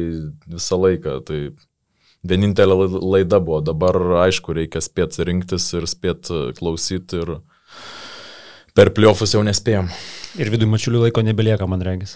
[0.51, 1.21] visą laiką.
[1.29, 1.39] Tai
[2.27, 3.61] vienintelė laida buvo.
[3.65, 7.39] Dabar, aišku, reikia spėti rinktis ir spėti klausyti ir
[8.79, 9.89] per pliofus jau nespėjom.
[10.39, 12.15] Ir vidų mačiulių laiko nebelieka, man regis.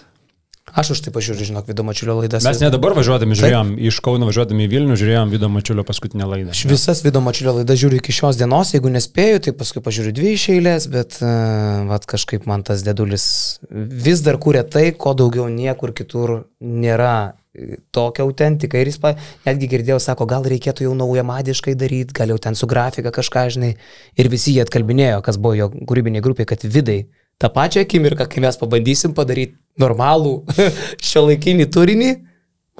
[0.71, 2.45] Aš už tai pažiūriu, žinok, Vido Mačiulio laidas.
[2.47, 6.53] Mes ne dabar važiuodami žiūrėjom, iš Kauno važiuodami į Vilnių žiūrėjom Vido Mačiulio paskutinę laidą.
[6.55, 10.31] Aš visas Vido Mačiulio laidas žiūriu iki šios dienos, jeigu nespėju, tai paskui pažiūriu dvi
[10.37, 13.25] iš eilės, bet uh, vat, kažkaip man tas dedulis
[13.69, 19.17] vis dar kūrė tai, ko daugiau niekur kitur nėra e, tokia autentika ir jis pa,
[19.43, 23.75] netgi girdėjau, sako, gal reikėtų jau naujamadiškai daryti, gal jau ten su grafika kažką, žinai,
[24.15, 27.03] ir visi jie atkalbinėjo, kas buvo jo kūrybiniai grupiai, kad vidai
[27.41, 30.35] tą pačią akimirką, kai mes pabandysim padaryti normalų
[31.09, 32.11] šio laikinį turinį,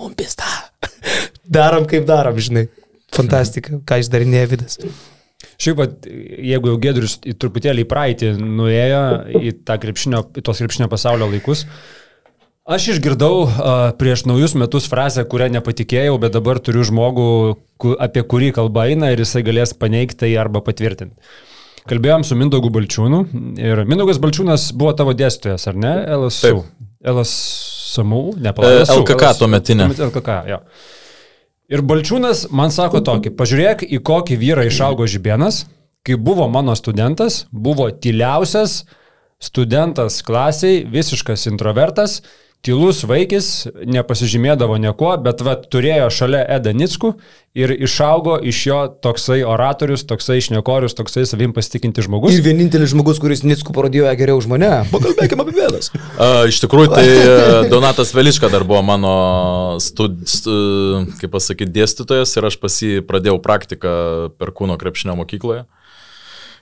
[0.01, 0.49] mums pista.
[1.57, 2.67] Darom kaip darom, žinai.
[3.13, 4.79] Fantastika, ką išdarinėja vidas.
[5.61, 9.01] Šiaip, vat, jeigu jau Gedrius truputėlį į praeitį nuėjo
[9.37, 11.65] į, krepšinio, į tos krepšinio pasaulio laikus,
[12.63, 17.29] aš išgirdau uh, prieš naujus metus frazę, kurią nepatikėjau, bet dabar turiu žmogų,
[17.77, 21.19] ku, apie kurį kalba eina ir jisai galės paneigti tai arba patvirtinti.
[21.89, 23.19] Kalbėjom su Mindaugu Balčiūnu
[23.59, 25.93] ir Mindaugas Balčiūnas buvo tavo dėstytojas, ar ne?
[26.15, 26.63] LSU.
[26.63, 26.89] Taip.
[27.13, 28.85] LSMU, nepalauk.
[28.85, 29.89] E, LKK tuometinė.
[30.07, 30.61] LKK, jo.
[31.73, 35.65] Ir Balčiūnas man sako tokį, pažiūrėk, į kokį vyrą išaugo Žibienas,
[36.07, 38.83] kai buvo mano studentas, buvo tyliausias
[39.43, 42.21] studentas klasiai, visiškas introvertas,
[42.63, 43.47] tylus vaikis,
[43.91, 47.11] nepasižymėdavo nieko, bet va, turėjo šalia Eda Nicku
[47.59, 52.37] ir išaugo iš jo toksai oratorius, toksai išnekorius, toksai savim pasitikinti žmogus.
[52.37, 54.71] Ir vienintelis žmogus, kuris Nicku parodijuoja geriau už mane.
[54.93, 55.91] Pakalbėkime apie vėlas.
[56.15, 57.35] A, iš tikrųjų, tai e,
[57.73, 59.13] Donatas Veliška dar buvo mano,
[59.83, 60.55] stud, stu,
[61.19, 63.95] kaip pasakyti, dėstytojas ir aš pas jį pradėjau praktiką
[64.39, 65.65] per kūno krepšinio mokykloje.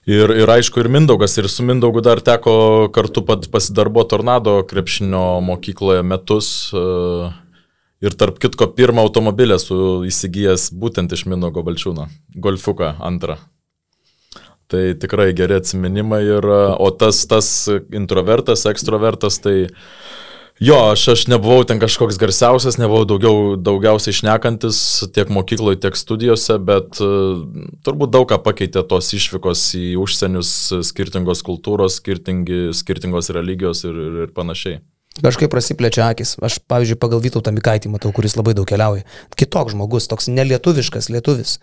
[0.10, 6.02] Ir, ir aišku, ir Mindaugas, ir su Mindaugu dar teko kartu pasidarbo Tornado krepšinio mokykloje
[6.02, 6.72] metus.
[6.74, 7.30] e,
[8.02, 9.76] Ir tarp kitko, pirmą automobilį esu
[10.10, 12.08] įsigijęs būtent iš Mindaugo Balčiūno.
[12.34, 13.36] Golfuką antrą.
[14.66, 16.24] Tai tikrai geri atsiminimai.
[16.26, 19.70] Ir, e, o tas, tas introvertas, ekstrovertas, tai
[20.62, 24.78] Jo, aš, aš nebuvau ten kažkoks garsiausias, nebuvau daugiau, daugiausiai išnekantis
[25.16, 27.42] tiek mokykloje, tiek studijose, bet uh,
[27.86, 30.54] turbūt daug ką pakeitė tos išvykos į užsienius,
[30.92, 34.84] skirtingos kultūros, skirtingi, skirtingos religijos ir, ir, ir panašiai.
[35.20, 36.38] Kažkaip prasiplečia akis.
[36.40, 39.04] Aš, pavyzdžiui, pagal Vytautą Mikaitį matau, kuris labai daug keliauja.
[39.36, 41.58] Kitoks žmogus, toks nelietuviškas lietuvis.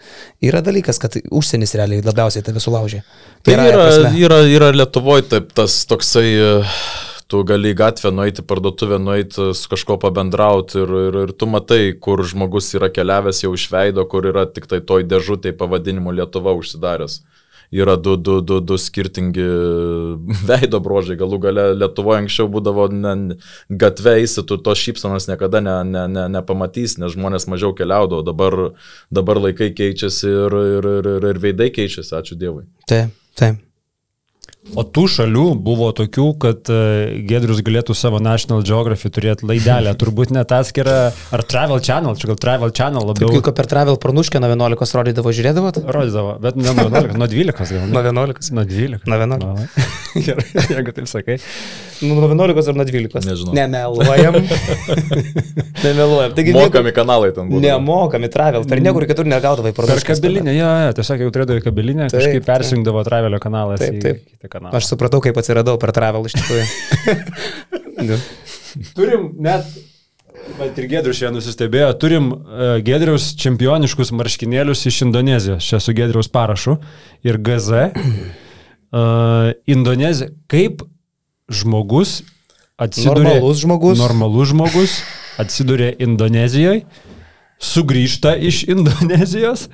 [0.45, 3.01] Yra dalykas, kad užsienis realiai labiausiai tave sulaužė.
[3.49, 4.11] Tai yra, prasme.
[4.21, 6.77] yra, yra Lietuvoje taip tas toksai, uh,
[7.29, 11.93] tu gali į gatvę nueiti, parduotuvę nueiti, su kažko pabendrauti ir, ir, ir tu matai,
[12.01, 16.57] kur žmogus yra keliavęs jau iš veido, kur yra tik tai toj dėžutėje pavadinimu Lietuva
[16.57, 17.21] užsidaręs.
[17.69, 19.45] Yra du, du, du, du skirtingi
[20.49, 23.37] veido brožai, galų gale Lietuvoje anksčiau būdavo ne,
[23.69, 28.61] gatvė eisi, tu to šypsanos niekada ne, ne, ne, nepamatys, nes žmonės mažiau keliaudavo, dabar,
[29.13, 32.65] dabar laikai keičiasi ir, ir, ir, ir, ir veidai keičiasi, ačiū Dievui.
[32.89, 33.68] Taip, taip.
[34.77, 40.31] O tų šalių buvo tokių, kad e, Gedrius galėtų savo National Geography turėti laidelę, turbūt
[40.35, 40.97] net atskirą,
[41.35, 45.33] ar Travel Channel, čia gal Travel Channel labiau Kaip per Travel pranuškę nuo 11 rodydavo,
[45.35, 45.81] žiūrėdavot?
[45.89, 47.89] rodydavo, bet ne nuo 11, nuo 12 gal.
[47.89, 48.53] Nuo 11.
[48.59, 49.09] Nuo 12.
[49.09, 49.49] Nuo 11.
[49.49, 49.69] Na,
[50.29, 51.39] Gerai, jeigu taip sakai.
[52.05, 53.25] Nu, nuo 11 ar nuo 12?
[53.27, 53.57] Nežinau.
[53.57, 54.39] Nemeluojam.
[55.85, 56.33] Nemeluojam.
[56.37, 57.61] Taigi Mokami kanalai ten buvo.
[57.65, 58.65] Nemokami Travel.
[58.69, 60.07] Per niekur kitur negaudavai Per parduotuvės.
[60.09, 62.49] kabelinę, jo, jo, tiesiog jau turėdavo į kabelinę, Taip, kažkaip taip.
[62.51, 64.25] persijungdavo Travelio kanalas Taip, į taip.
[64.59, 64.75] Kanalą.
[64.79, 66.67] Aš supratau, kaip atsiradau per Travel iš tikrųjų.
[67.99, 68.15] Nu.
[68.95, 69.67] Turim net,
[70.55, 76.31] bet ir Gedrius šiandien nusistebėjo, turim uh, Gedrius čempioniškus marškinėlius iš Indonezijos, čia su Gedrius
[76.31, 76.77] parašu
[77.27, 77.89] ir GZ.
[78.95, 80.85] Uh, Indonezija, kaip
[81.51, 82.21] žmogus
[82.79, 83.35] atsiduria.
[83.35, 83.99] Normalus žmogus.
[83.99, 84.99] Normalus žmogus
[85.43, 86.85] atsiduria Indonezijoje,
[87.59, 89.67] sugrįžta iš Indonezijos.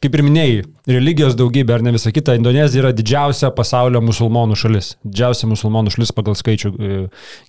[0.00, 4.94] Kaip ir minėjai, religijos daugybė ar ne visa kita, Indonezija yra didžiausia pasaulio musulmonų šalis.
[5.04, 6.96] Didžiausia musulmonų šalis pagal skaičių e,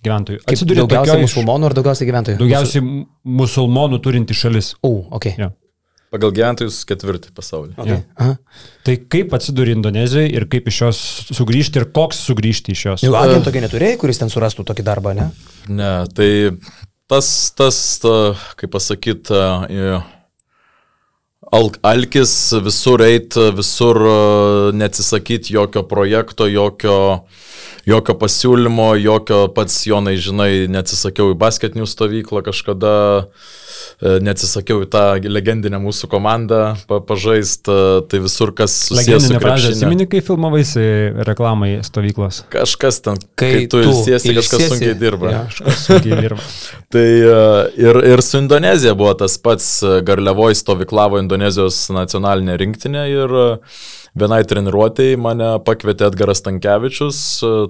[0.04, 0.42] gyventojų.
[0.44, 2.36] Atsiduria daugiausiai tokioj- musulmonų ar daugiausiai gyventojų?
[2.42, 3.06] Daugiausiai mu-
[3.40, 4.74] musulmonų turinti šalis.
[4.84, 5.30] O, ok.
[5.40, 5.48] Ja.
[6.12, 7.72] Pagal gyventojus ketvirtį pasaulyje.
[7.80, 8.02] okay.
[8.20, 8.36] Aha.
[8.84, 10.98] Tai kaip atsiduri Indonezijoje ir kaip iš jos
[11.32, 13.00] sugrįžti ir koks sugrįžti iš jos?
[13.08, 15.30] Jau agento neturėjai, kuris ten surastų tokį darbą, ne?
[15.72, 16.28] Ne, tai
[17.08, 19.40] tas, tas, ta, kaip pasakyti,
[21.52, 22.34] al, alkis
[22.64, 24.16] visur eit, visur e,
[24.78, 26.98] neatsisakyti jokio projekto, jokio,
[27.88, 32.94] jokio pasiūlymo, jokio pats Jonai, žinai, neatsisakiau į basketinių stovyklą kažkada,
[33.28, 33.61] e,
[34.02, 39.76] neatsisakiau į tą legendinę mūsų komandą pa, pažaist, e, tai visur kas susijęs su krepšiniu.
[39.76, 40.84] atsimeni, kai filmavaisi
[41.28, 42.42] reklamai stovyklos.
[42.52, 45.32] Kažkas ten, Kai kai, tu ilsiesi, kažkas sunkiai dirba.
[45.32, 45.42] Jo.
[45.50, 46.46] Kažkas sunkiai dirba.
[46.92, 47.40] Tai e,
[47.80, 53.36] ir, ir su Indonezija buvo tas pats, e, Garliavoje stovyklavo Indonezijos nacionalinę rinktinę ir
[54.18, 57.20] vienai treniruotėjai mane pakvietė Edgaras Tankievičius,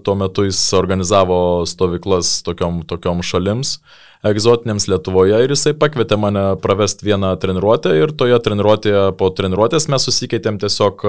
[0.02, 1.36] tuo metu jis organizavo
[1.70, 3.76] stovyklas tokiom, tokiom šalims
[4.26, 10.08] egzotiniams Lietuvoje ir jisai pakvietė mane pravesti vieną treniruotę ir toje treniruotėje po treniruotės mes
[10.08, 11.06] susikeitėm tiesiog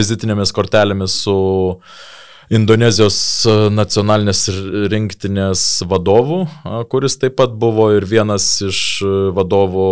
[0.00, 1.36] vizitinėmis kortelėmis su
[2.50, 3.16] Indonezijos
[3.70, 4.40] nacionalinės
[4.90, 6.40] rinktinės vadovų,
[6.90, 8.80] kuris taip pat buvo ir vienas iš
[9.36, 9.84] vadovų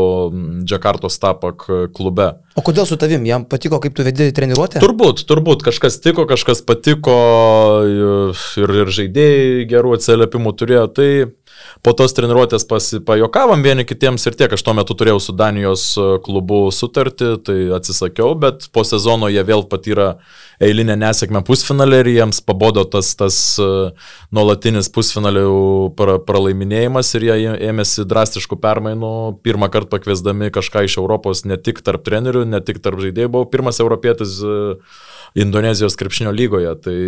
[0.66, 2.32] Džakartos Tapak klube.
[2.58, 3.22] O kodėl su tavim?
[3.30, 4.82] Jam patiko, kaip tu vedėjai treniruotę?
[4.82, 7.14] Turbūt, turbūt kažkas tiko, kažkas patiko
[7.86, 10.88] ir, ir žaidėjai gerų atsiliepimų turėjo.
[10.98, 11.10] Tai
[11.84, 12.66] po tos treniruotės
[13.06, 17.56] pajokavom vieni kitiems ir tiek, aš tuo metu turėjau su Danijos e, klubu sutartį, tai
[17.76, 20.08] atsisakiau, bet po sezono jie vėl patyrė
[20.64, 23.68] eilinę nesėkmę pusfinalį ir jiems pabodo tas, tas e,
[24.34, 27.38] nuolatinis pusfinalių pra, pralaiminėjimas ir jie
[27.70, 29.12] ėmėsi drastiškų permainų,
[29.46, 33.50] pirmą kartą pakviesdami kažką iš Europos, ne tik tarp trenerių, ne tik tarp žaidėjų, buvau
[33.52, 34.58] pirmas europietis e,
[35.42, 36.74] Indonezijos krepšinio lygoje.
[36.84, 36.98] Tai,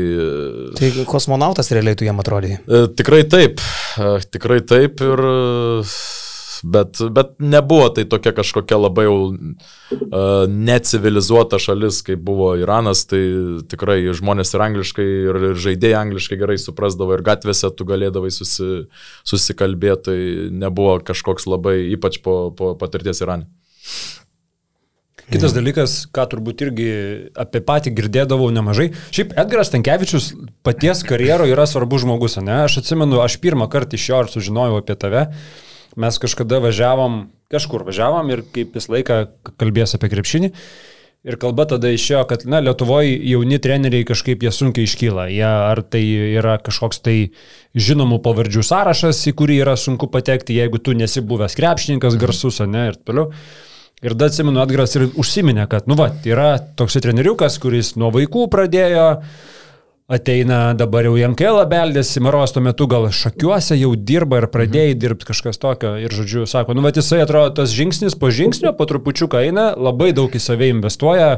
[0.79, 2.59] tai kosmonautas realiai tu jam atrodai?
[2.61, 3.62] E, tikrai taip,
[3.99, 5.25] e, tikrai taip ir
[6.62, 13.23] bet, bet nebuvo tai tokia kažkokia labai jau uh, necivilizuota šalis, kaip buvo Iranas, tai
[13.71, 18.85] tikrai žmonės ir angliškai, ir, ir žaidėjai angliškai gerai suprasdavo, ir gatvėse tu galėdavai susi,
[19.29, 20.19] susikalbėti, tai
[20.62, 23.49] nebuvo kažkoks labai, ypač po, po patirties Irane.
[25.31, 26.90] Kitas dalykas, ką turbūt irgi
[27.38, 28.88] apie patį girdėdavau nemažai.
[29.14, 30.33] Šiaip Edgaras Tankievičius
[30.66, 32.64] paties karjeroje yra svarbus žmogus, ne?
[32.64, 35.27] Aš atsimenu, aš pirmą kartą iš jo ir sužinojau apie tave.
[36.01, 39.23] Mes kažkada važiavom, kažkur važiavom ir kaip vis laiką
[39.61, 40.51] kalbės apie krepšinį.
[41.31, 45.27] Ir kalba tada išėjo, kad, na, Lietuvoje jauni treneriai kažkaip jie sunkiai iškyla.
[45.29, 46.01] Jie, ar tai
[46.40, 47.16] yra kažkoks tai
[47.77, 52.87] žinomų pavardžių sąrašas, į kurį yra sunku patekti, jeigu tu nesi buvęs krepšininkas garsus, ne,
[52.88, 53.29] ir toliau.
[54.01, 58.47] Ir dar atsimenu, Atgras ir užsiminė, kad, nu, va, yra toks treneriukas, kuris nuo vaikų
[58.49, 59.09] pradėjo,
[60.11, 65.01] ateina dabar jau Jankėlą beldėsi, Maros tuo metu gal šakiuose jau dirba ir pradėjai mhm.
[65.03, 65.93] dirbti kažkas tokio.
[66.01, 70.15] Ir, žodžiu, sako, nu, va, jisai atrodo tas žingsnis po žingsnio, po trupučiuką eina, labai
[70.17, 71.35] daug į save investuoja.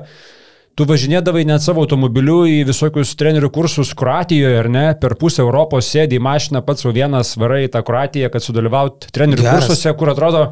[0.79, 4.85] Tu važinėdavai net savo automobiliu į visokius trenerių kursus Kroatijoje, ar ne?
[5.03, 9.11] Per pusę Europos sėdi į mašiną pats savo vienas varai į tą Kroatiją, kad sudalyvaut
[9.13, 9.67] trenerių Geras.
[9.67, 10.47] kursuose, kur atrodo,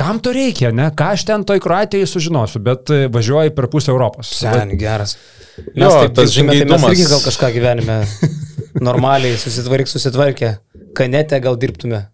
[0.00, 0.88] Kam to reikia, ne?
[0.96, 4.32] Ką aš ten toj Kroatijai sužinosiu, bet e, važiuoju per pusę Europos.
[4.40, 5.16] Sen, geras.
[5.60, 6.80] Mes jo, taip, tas žingeidumas.
[6.80, 7.98] Tai mes irgi gal kažką gyvenime
[8.88, 10.54] normaliai susitvark, susitvarkė,
[10.96, 12.06] kanete gal dirbtume.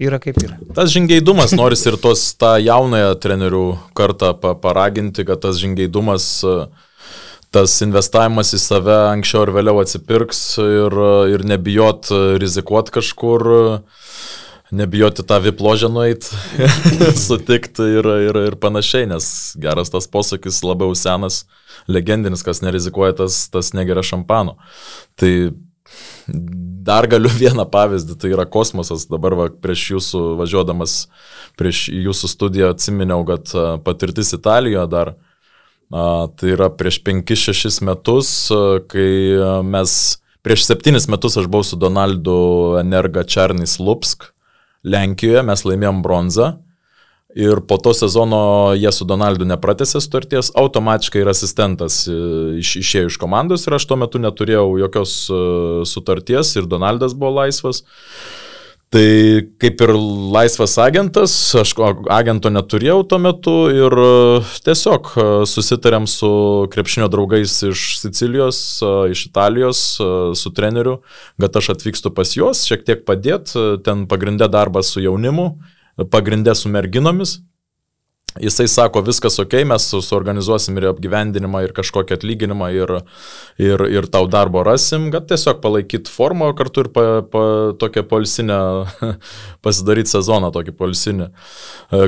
[0.00, 0.56] Yra kaip yra.
[0.76, 3.64] Tas žingeidumas, noris ir tos tą jaunąją trenerių
[3.98, 6.56] kartą paraginti, kad tas žingeidumas, e,
[7.52, 11.00] tas investavimas į save anksčiau ir vėliau atsipirks ir,
[11.34, 13.50] ir nebijot rizikuoti kažkur
[14.70, 16.36] nebijoti tą vipložę nueiti,
[17.26, 19.26] sutikti ir, ir, ir panašiai, nes
[19.60, 21.44] geras tas posakis labiau senas,
[21.90, 24.56] legendinis, kas nerizikuoja, tas, tas negeria šampano.
[25.18, 25.32] Tai
[26.86, 29.08] dar galiu vieną pavyzdį, tai yra kosmosas.
[29.10, 31.02] Dabar va, prieš jūsų važiuodamas,
[31.58, 33.50] prieš jūsų studiją atsiminiau, kad
[33.86, 35.14] patirtis Italijoje dar,
[35.90, 38.34] a, tai yra prieš 5-6 metus,
[38.92, 39.08] kai
[39.66, 39.96] mes,
[40.46, 42.36] prieš 7 metus aš buvau su Donaldu
[42.80, 44.30] Energa Čarnis Lupsk
[44.84, 46.50] Lenkijoje mes laimėjom bronzą.
[47.38, 52.14] Ir po to sezono jie su Donaldu nepratęsė sutarties, automatiškai ir asistentas e,
[52.58, 55.38] iš, išėjo iš komandos ir aš tuo metu neturėjau jokios e,
[55.86, 57.84] sutarties ir Donaldas buvo laisvas.
[58.90, 59.02] Tai
[59.62, 59.90] kaip ir
[60.34, 61.76] laisvas agentas, aš
[62.10, 64.08] agento neturėjau tuo metu ir e,
[64.66, 65.12] tiesiog
[65.46, 66.30] susitarėm su
[66.72, 68.58] krepšinio draugais iš Sicilijos,
[69.14, 69.84] iš Italijos,
[70.34, 70.96] su treneriu,
[71.38, 73.54] kad aš atvykstu pas juos, šiek tiek padėt,
[73.86, 75.52] ten pagrindė darbas su jaunimu,
[76.10, 77.38] pagrindė su merginomis,
[78.38, 82.92] Jisai sako, viskas ok, mes suorganizuosim ir apgyvendinimą, ir kažkokį atlyginimą, ir,
[83.58, 87.42] ir, ir tau darbo rasim, kad tiesiog palaikyti formą, kartu ir pa, pa,
[87.80, 88.60] tokią polisinę,
[89.66, 91.26] pasidaryti sezoną tokį polisinį,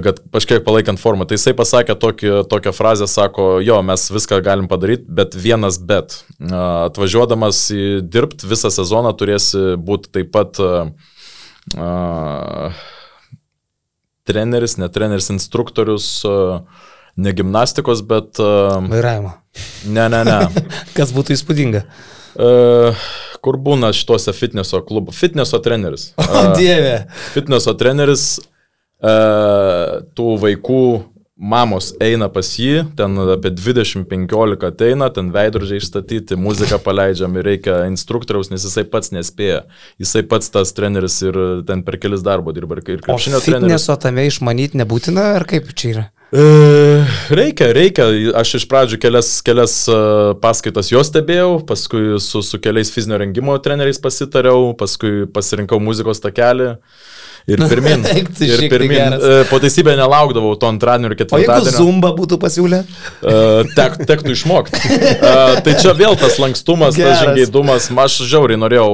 [0.07, 1.27] kad kažkiek palaikant formą.
[1.27, 6.21] Tai jisai pasakė tokį, tokią frazę, sako, jo, mes viską galim padaryti, bet vienas bet.
[6.39, 10.87] Atvažiuodamas į dirbti visą sezoną turėsi būti taip pat uh,
[14.29, 16.09] treneris, ne treneris, instruktorius,
[17.17, 18.39] ne gimnastikos, bet...
[18.39, 19.35] Vairavimo.
[19.87, 20.39] Ne, ne, ne.
[20.97, 21.85] Kas būtų įspūdinga?
[23.43, 25.13] Kur būna šituose fitneso klubų?
[25.17, 26.13] Fitneso treneris.
[26.17, 27.03] O, Dieve.
[27.35, 28.37] Fitneso treneris
[29.03, 30.83] tų vaikų
[31.43, 37.83] mamos eina pas jį, ten apie 20-15 ateina, ten veidrodžiai išstatyti, muziką paleidžiam ir reikia
[37.91, 39.65] instruktoriaus, nes jisai pats nespėja.
[40.01, 43.91] Jisai pats tas treneris ir ten per kelis darbo dirba ir krepšinio treneris.
[43.91, 46.09] O tame išmanyti nebūtina, ar kaip čia yra?
[46.33, 46.43] E,
[47.29, 48.07] reikia, reikia.
[48.41, 49.97] Aš iš pradžių kelias, kelias e,
[50.41, 56.77] paskaitas jo stebėjau, paskui su, su keliais fizinio rengimo treneriais pasitariau, paskui pasirinkau muzikos takelį.
[57.51, 58.05] Ir pirmin.
[58.47, 59.17] Ir pirmin.
[59.19, 61.79] E, Po teisybę nelaukdavau to antradienio ir O jeigu ketvirtadienio.
[61.79, 62.83] zumba būtų pasiūlę?
[63.23, 63.39] E,
[63.77, 64.83] Tek, tektų išmokti.
[65.19, 65.33] E,
[65.67, 67.25] Tai čia vėl tas lankstumas, tas Geras.
[67.25, 67.91] žingeidumas.
[68.05, 68.91] Aš žiauriai norėjau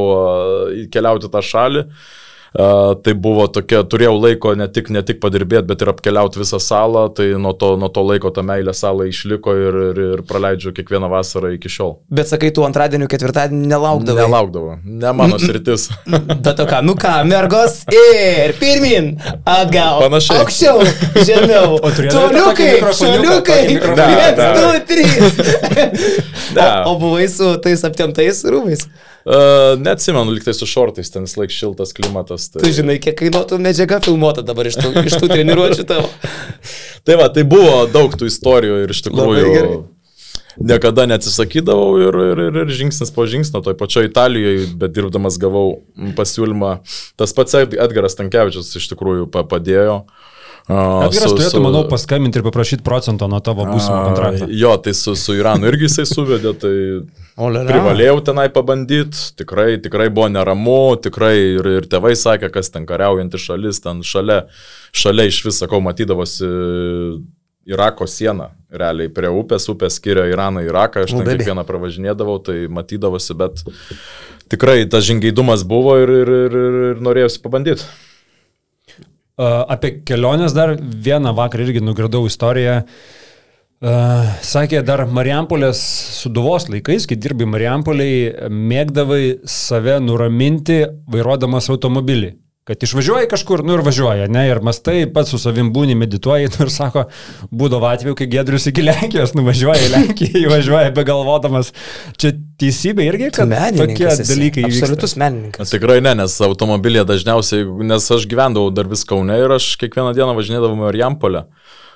[0.94, 1.84] keliauti tą šalį.
[1.88, 2.16] E,
[2.56, 7.06] Tai buvo tokia, turėjau laiko ne tik, ne tik padirbėti, bet ir apkeliauti visą salą.
[7.14, 11.10] Tai nuo to, nuo to laiko ta meilė salai išliko ir, ir, ir praleidžiu kiekvieną
[11.12, 11.98] vasarą iki šiol.
[12.14, 14.24] Bet sakai, tu antradienį, ketvirtadienį nelaukdavai.
[14.24, 14.78] Nelaukdavau.
[14.84, 15.88] Ne mano sritis.
[16.46, 20.02] Bet o ką, nu ką, mergos ir pirmin, atgal.
[20.06, 20.40] Panašiai.
[20.42, 20.82] Aukščiau,
[21.28, 21.78] žemiau.
[21.84, 22.70] Toliukai,
[23.02, 23.60] šaliukai.
[23.76, 24.48] ne.
[24.56, 25.38] du, trys.
[26.58, 28.86] O, buvai su tais aptemtais rūmais.
[29.26, 32.46] Uh, neatsimenu, liktai su šortais, ten laik šiltas klimatas.
[32.54, 32.62] Tai...
[32.62, 36.08] Tu žinai, kiek kainuotų medžiaga filmuota dabar iš tų, iš tų treniruočių tavo.
[37.08, 39.68] Tai va, tai buvo daug tų istorijų ir iš tikrųjų
[40.58, 45.78] niekada neatsisakydavau ir, ir, ir, ir žingsnis po žingsnio, toj pačioj Italijoje, bet dirbdamas gavau
[46.18, 46.72] pasiūlymą.
[47.16, 50.02] Tas pats Ed- Edgaras Tankievičius iš tikrųjų pa- padėjo.
[50.08, 50.37] A,
[50.68, 54.48] Edgaras turėtų, manau, paskambinti ir paprašyti procento nuo tavo būsimo kontrakto.
[54.52, 56.72] Jo, tai su, su Iranu irgi jisai suvedė, tai
[57.38, 57.70] O, lia, lia.
[57.70, 63.40] privalėjau tenai pabandyti, tikrai, tikrai buvo neramu, tikrai ir, ir tėvai sakė, kas ten kariaujanti
[63.40, 64.42] šalis, ten šalia,
[64.92, 66.48] šalia iš vis, sakau, matydavosi
[67.68, 71.42] Irako siena, realiai prie upės, upės skiria Iraną Iraką, aš ten baby.
[71.42, 73.64] kiekvieną pravažinėdavau, tai matydavosi, bet
[74.52, 77.88] tikrai tas žingeidumas buvo ir, ir, ir, ir, ir norėjusi pabandyti.
[79.38, 82.80] Apie keliones dar vieną vakar irgi nugirdau istoriją.
[83.78, 85.78] Sakė, dar Marijampolės
[86.18, 92.32] suduvos laikais, kai dirbai Marijampoliai, mėgdavai save nuraminti vairuodamas automobilį.
[92.68, 96.66] Kad išvažiuoji kažkur, nu ir važiuoja, ne, ir mastai pats su savim būni, medituoji, nu
[96.66, 97.06] ir sako,
[97.48, 101.72] būdavo atveju, kai Gedrius iki Lenkijos nuvažiuoja į Lenkiją, įvažiuoja be galvodamas.
[102.20, 104.26] Čia teisybė irgi, kad tokie esi.
[104.28, 104.66] dalykai.
[104.68, 105.72] Absoliutus menininkas.
[105.72, 110.36] Tikrai ne, nes automobilėje dažniausiai, nes aš gyvendavau dar vis Kaune ir aš kiekvieną dieną
[110.36, 111.46] važinėdavau ir Jampolę.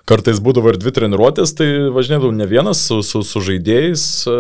[0.02, 4.34] Kartais būdavo ir dvi treniruotės, tai važinėdavau ne vienas su, su, su žaidėjais, e,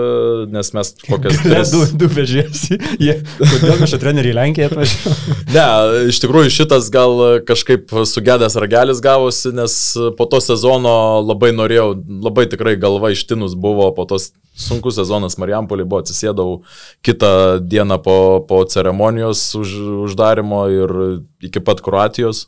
[0.50, 1.70] nes mes kokias Ne, tris...
[1.70, 2.78] du, du vežėsi.
[2.98, 5.16] Jie, kodėl mes čia treneriai Lenkiją atvažiavo?
[5.52, 5.64] Ne,
[6.08, 9.74] iš tikrųjų šitas gal kažkaip sugedęs ragelis gavosi, nes
[10.18, 11.90] po to sezono labai norėjau,
[12.24, 16.62] labai tikrai galva ištinus buvo, po tos sunkus sezonas Marijampolį buvo, atsisėdau
[17.06, 18.16] kitą dieną po,
[18.48, 19.76] po ceremonijos už,
[20.08, 20.96] uždarimo ir
[21.44, 22.46] iki pat Kroatijos.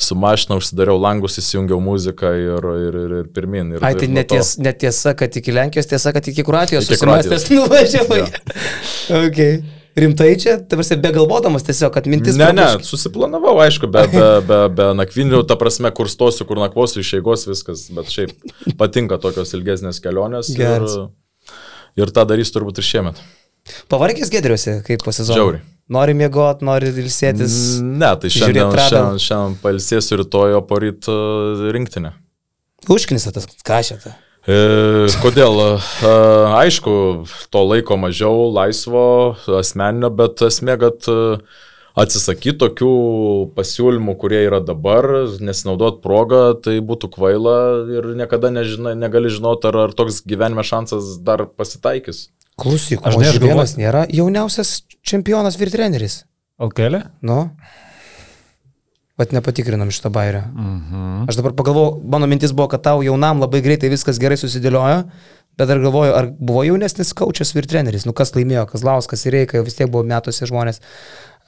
[0.00, 3.74] Su mašina užsidariau langus, įsijungiau muziką ir, ir, ir, ir pirmin.
[3.76, 6.86] Ir, Ai, tai ir nuo to- neties, netiesa, kad iki Lenkijos, tiesa, kad iki Kroatijos
[6.88, 8.22] susimastęs nuvažiavai.
[9.26, 9.60] okay.
[10.00, 12.36] Rimtai čia, tarsi be galvodamas tiesiog, kad mintis.
[12.38, 12.86] Ne, ne, pramušk.
[12.88, 17.42] susiplanavau, aišku, be, be, be, be nakvinių, ta prasme, kur stosiu, kur nakvosiu, iš eigos
[17.50, 18.30] viskas, bet šiaip
[18.80, 20.52] patinka tokios ilgesnės kelionės.
[20.54, 20.94] Ir, Geras.
[21.98, 23.20] ir tą darys turbūt ir šiemet.
[23.90, 25.36] Pavargęs gedriuosi, kaip po sezono.
[25.36, 25.66] Žiauriai.
[25.90, 27.54] Nori miegoti, nori ilsėtis.
[27.82, 32.14] Ne, tai šiandien, šiandien, šiandien palsėsiu rytoj, o poryt uh, rinktinę.
[32.90, 34.14] Užknisa tas kašėta.
[34.48, 35.58] E, kodėl?
[35.60, 36.12] E,
[36.62, 36.92] aišku,
[37.52, 39.02] to laiko mažiau, laisvo,
[39.58, 41.18] asmeninio, bet esmė, kad e,
[42.00, 42.92] atsisakyti tokių
[43.58, 45.10] pasiūlymų, kurie yra dabar,
[45.44, 47.56] nesinaudot progą, tai būtų kvaila
[47.98, 52.30] ir niekada nežinai, negali žinoti, ar, ar toks gyvenime šansas dar pasitaikys.
[52.60, 54.72] Klausyk, Aš aš ne, aš Žibėnas nėra jauniausias
[55.06, 56.24] čempionas virtreneris.
[56.60, 57.06] Alkelė?
[57.24, 57.46] Nu.
[59.20, 60.46] Vat nepatikrinam šitą bairę.
[60.48, 61.26] Mhm.
[61.28, 65.02] Aš dabar pagalvoju, mano mintis buvo, kad tau jaunam labai greitai viskas gerai susidėliojo,
[65.60, 69.66] bet dar galvoju, ar buvo jaunesnis kaučias virtreneris, nu kas laimėjo, Kazlauskas ir Reika, jau
[69.66, 70.80] vis tiek buvo metuose žmonės.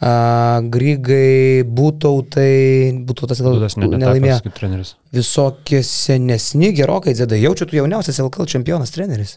[0.03, 3.39] Uh, Grygai, būtautai, būtautas
[3.79, 4.41] nelaimėjo.
[4.57, 4.97] treneris.
[5.15, 9.37] Visokie senesni gerokai dzėda, jaučiu tu jauniausias LKL čempionas treneris.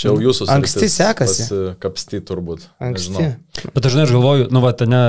[0.00, 1.46] Čia jau jūsų Anksti sekasi.
[1.82, 2.64] Kapsti turbūt.
[2.80, 3.12] Anksti.
[3.12, 3.68] Nežinau.
[3.74, 5.02] Bet dažnai aš galvoju, nu, va, ne,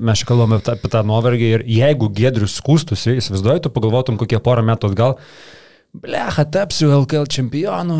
[0.00, 4.64] mes čia kalbame apie tą- nuovargį ir jeigu Gedrius skūstusi, įsivaizduoju, tu pagalvotum kokie porą
[4.64, 5.18] metų atgal,
[5.92, 7.98] blecha, tapsiu LKL čempionu,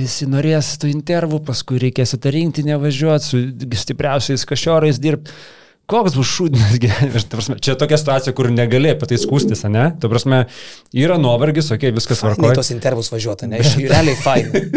[0.00, 3.44] visi norės tų intervų, paskui reikės į tą rinktinę važiuoti, su
[3.84, 5.30] stipriausiais kažiorais dirbti.
[5.90, 7.28] Koks bus šūdinas gyvenimas?
[7.30, 9.92] Prasme, Čia tokia situacija, kur negali apie tai skūstis, ne?
[10.02, 10.44] Tu prasme,
[10.96, 12.58] yra nuovargis, okei, okay, viskas tvarkoja.
[12.58, 13.62] tos intervus važiuota, ne?
[13.62, 14.66] Iš realiai fainai.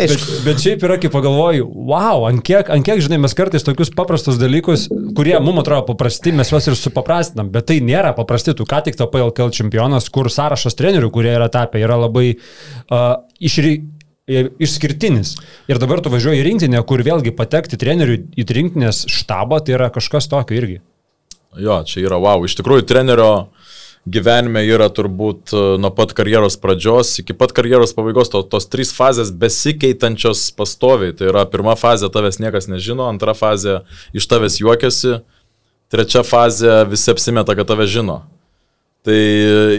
[0.00, 3.90] Bet, bet šiaip yra, kai pagalvoju, wow, ant kiek, ant kiek, žinai, mes kartais tokius
[3.92, 4.86] paprastus dalykus,
[5.18, 8.96] kurie mums atrodo paprasti, mes juos ir supaprastinam, bet tai nėra paprasti, tu ką tik
[8.96, 13.10] tapai LKL čempionas, kur sąrašas trenerių, kurie yra tapę, yra labai uh,
[13.44, 13.99] išry, e,
[14.62, 15.34] išskirtinis.
[15.70, 19.90] Ir dabar tu važiuoji į rinktinę, kur vėlgi patekti treneriui į rinktinės štabą, tai yra
[19.94, 20.80] kažkas tokio irgi.
[21.58, 22.44] Jo, čia yra wow.
[22.46, 23.30] Iš tikrųjų, trenerio
[24.08, 28.94] gyvenime yra turbūt e, nuo pat karjeros pradžios iki pat karjeros pabaigos, to, tos trys
[28.96, 31.14] fazės besikeitančios pastoviai.
[31.16, 33.80] Tai yra pirma fazė tavęs niekas nežino, antra fazė
[34.16, 35.20] iš tavęs juokiasi,
[35.92, 38.22] trečia fazė visi apsimeta, kad tave žino.
[39.00, 39.16] Tai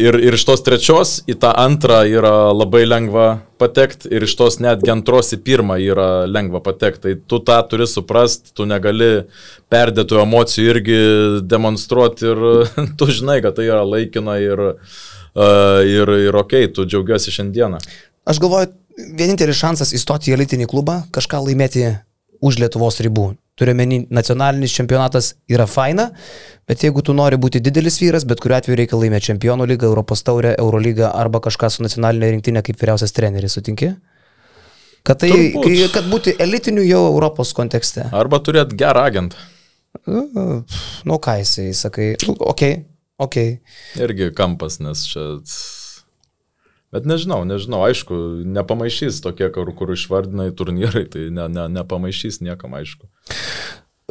[0.01, 3.25] ir, ir iš tos trečios į tą antrą yra labai lengva
[3.61, 7.03] patekti ir iš tos netgi antros į pirmą yra lengva patekti.
[7.03, 9.27] Tai tu tą turi suprasti, tu negali
[9.69, 10.99] perdėtų emocijų irgi
[11.45, 12.43] demonstruoti ir
[12.97, 14.63] tu žinai, kad tai yra laikina ir,
[15.37, 17.83] ir, ir ok, tu džiaugiasi šiandieną.
[18.25, 18.73] Aš galvoju,
[19.21, 21.91] vienintelis šansas įstoti į elitinį klubą, kažką laimėti
[22.41, 23.35] už Lietuvos ribų.
[23.61, 26.07] Turiuomenį, nacionalinis čempionatas yra faina,
[26.65, 30.25] bet jeigu tu nori būti didelis vyras, bet kuriuo atveju reikia laimėti čempionų lygą, Europos
[30.25, 33.91] taurę, Eurolygą arba kažką su nacionalinė rinktinė kaip vyriausias treneris, sutinki?
[35.05, 35.93] Kad, tai, Turbūt.
[35.93, 38.07] kad būti elitiniu jau Europos kontekste.
[38.13, 39.37] Arba turėti gerą agentą.
[41.05, 42.85] Nu ką jisai, sakai, nu, okei, okay,
[43.27, 43.53] okei.
[43.61, 44.05] Okay.
[44.07, 45.27] Irgi kampas, nes čia...
[46.91, 48.15] Bet nežinau, nežinau, aišku,
[48.51, 53.07] nepamaišys tokie, kur, kur išvardinai turnyrai, tai ne, ne, nepamaišys niekam, aišku.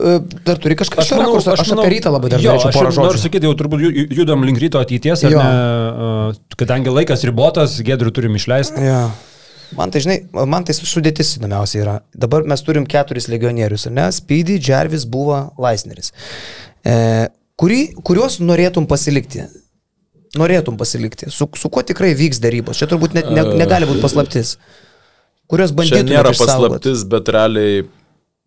[0.01, 0.15] E,
[0.47, 3.11] Dar turi kažką aš, rakursą, aš, aš apie rytą labai dar jo, norėčiau porą Noriu
[3.19, 3.23] žodžių.
[3.27, 8.39] sakyti, jau turbūt ju- judam link ryto ateities, ne, a, kadangi laikas ribotas, gedrių turim
[8.41, 8.81] išleisti.
[8.81, 9.11] Ja.
[9.77, 10.17] Man tai, žinai,
[10.51, 11.99] man tai sudėtis įdomiausia yra.
[12.17, 14.07] Dabar mes turim keturis legionierius, ar ne?
[14.17, 16.11] Speedy, Jarvis, buvo Laisneris.
[16.83, 17.29] E,
[17.61, 19.45] kurį, kuriuos norėtum pasilikti?
[20.39, 21.27] Norėtum pasilikti.
[21.35, 22.79] Su, su kuo tikrai vyks darybos?
[22.79, 24.57] Čia turbūt net ne, negali būti paslaptis.
[25.51, 26.77] Kurios Čia bandytum nėra išsaugot?
[26.77, 27.81] paslaptis, bet realiai,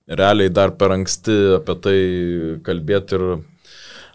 [0.07, 1.97] realiai dar per anksti apie tai
[2.63, 3.25] kalbėti ir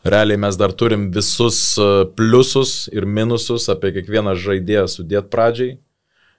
[0.09, 5.77] realiai mes dar turim visus e, pliusus ir minususus apie kiekvieną žaidėją sudėti pradžiai.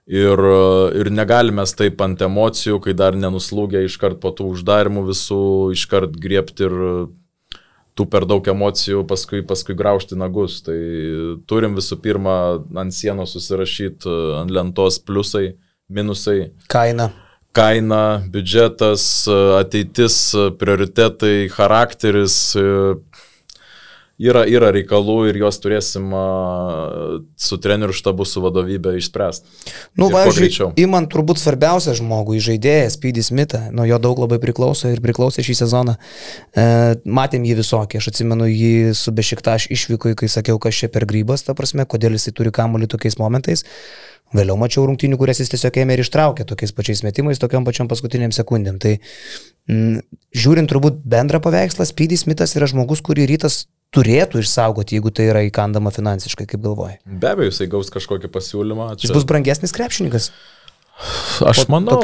[0.10, 0.60] Ir, e,
[1.04, 5.44] ir negalime taip ant emocijų, kai dar nenuslūgė iškart po tų uždarimų visų,
[5.78, 6.78] iškart griebti ir
[8.00, 10.62] tų per daug emocijų, paskui, paskui graužti nagus.
[10.64, 10.78] Tai
[11.50, 12.36] turim visų pirma
[12.80, 15.58] ant sienos susirašyti ant lentos pliusai,
[15.92, 17.10] minusai Kaina.
[17.52, 19.04] kaina, biudžetas,
[19.60, 20.20] ateitis,
[20.62, 22.56] prioritetai, charakteris.
[24.20, 26.12] Yra, yra reikalų ir juos turėsim
[27.40, 29.54] su treneriu štabu, su vadovybė išspręsti.
[29.96, 34.92] Nu, važiuoju, įman turbūt svarbiausią žmogų į žaidėją, Speedy Smithą, nuo jo daug labai priklauso
[34.92, 35.96] ir priklausė šį sezoną.
[36.52, 36.68] E,
[37.08, 41.48] matėm jį visokį, aš atsimenu jį su Bešiktaš išvyko, kai sakiau, kas čia per grybas,
[41.48, 43.64] ta prasme, kodėl jisai turi kamuolį tokiais momentais.
[44.36, 48.36] Vėliau mačiau rungtynių, kurias jis tiesiog ėmė ir ištraukė tokiais pačiais metimais, tokiam pačiam paskutiniam
[48.36, 48.78] sekundėm.
[48.84, 48.98] Tai
[49.72, 50.04] mm,
[50.38, 53.64] žiūrint turbūt bendrą paveikslą, Speedy Smithas yra žmogus, kurį rytas
[53.96, 57.00] turėtų išsaugoti, jeigu tai yra įkandama finansiškai, kaip galvoji.
[57.06, 58.92] Be abejo, jisai gaus kažkokį pasiūlymą.
[59.02, 60.30] Jis bus brangesnis krepšininkas.
[61.48, 62.02] Aš po manau,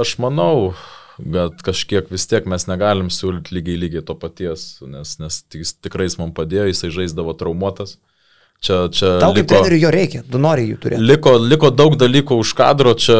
[0.00, 0.72] aš manau,
[1.20, 6.08] kad kažkiek vis tiek mes negalim siūlyti lygiai lygiai to paties, nes, nes jis tikrai
[6.08, 7.98] jis man padėjo, jisai žaisdavo traumuotas.
[8.58, 11.04] Čia, čia Tau kaip liko, treneriui jo reikia, tu nori jų turėti.
[11.06, 13.14] liko, liko daug dalykų už kadro, čia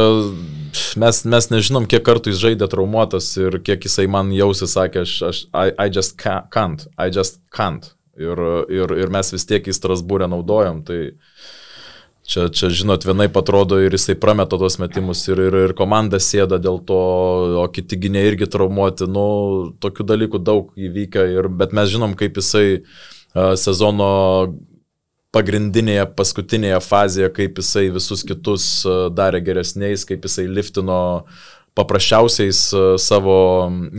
[0.98, 5.12] mes, mes nežinom, kiek kartų jis žaidė traumuotas ir kiek jisai man jausi sakė, aš,
[5.28, 7.92] aš I, I just ca- can't, I just can't.
[8.18, 8.44] Ir,
[8.74, 11.14] ir, ir mes vis tiek į Strasbūrę naudojam, tai
[12.28, 16.58] Čia, čia, žinot, vienai atrodo ir jisai prameta tos metimus ir, ir, ir komanda sėda
[16.60, 16.98] dėl to,
[17.56, 19.08] o kiti gynė irgi traumuoti.
[19.08, 19.22] Nu,
[19.80, 22.66] tokių dalykų daug įvykę, ir, bet mes žinom, kaip jisai
[23.32, 24.10] a, sezono
[25.32, 28.68] pagrindinėje, paskutinėje fazėje, kaip jisai visus kitus
[29.16, 31.00] darė geresniais, kaip jisai liftino
[31.80, 32.60] paprasčiausiais
[33.00, 33.40] savo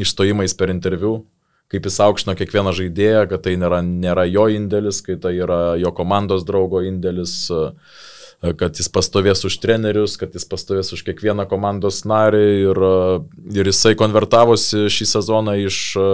[0.06, 1.24] išstojimais per interviu
[1.70, 5.94] kaip jis aukštino kiekvieną žaidėją, kad tai nėra, nėra jo indėlis, kai tai yra jo
[5.96, 12.02] komandos draugo indėlis, e, kad jis pastovės už trenerius, kad jis pastovės už kiekvieną komandos
[12.10, 13.22] narį ir, e,
[13.62, 16.12] ir jisai konvertavosi šį sezoną iš, e,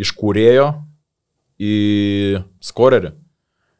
[0.00, 0.72] iš kūrėjo
[1.60, 1.78] į
[2.64, 3.12] skorerį.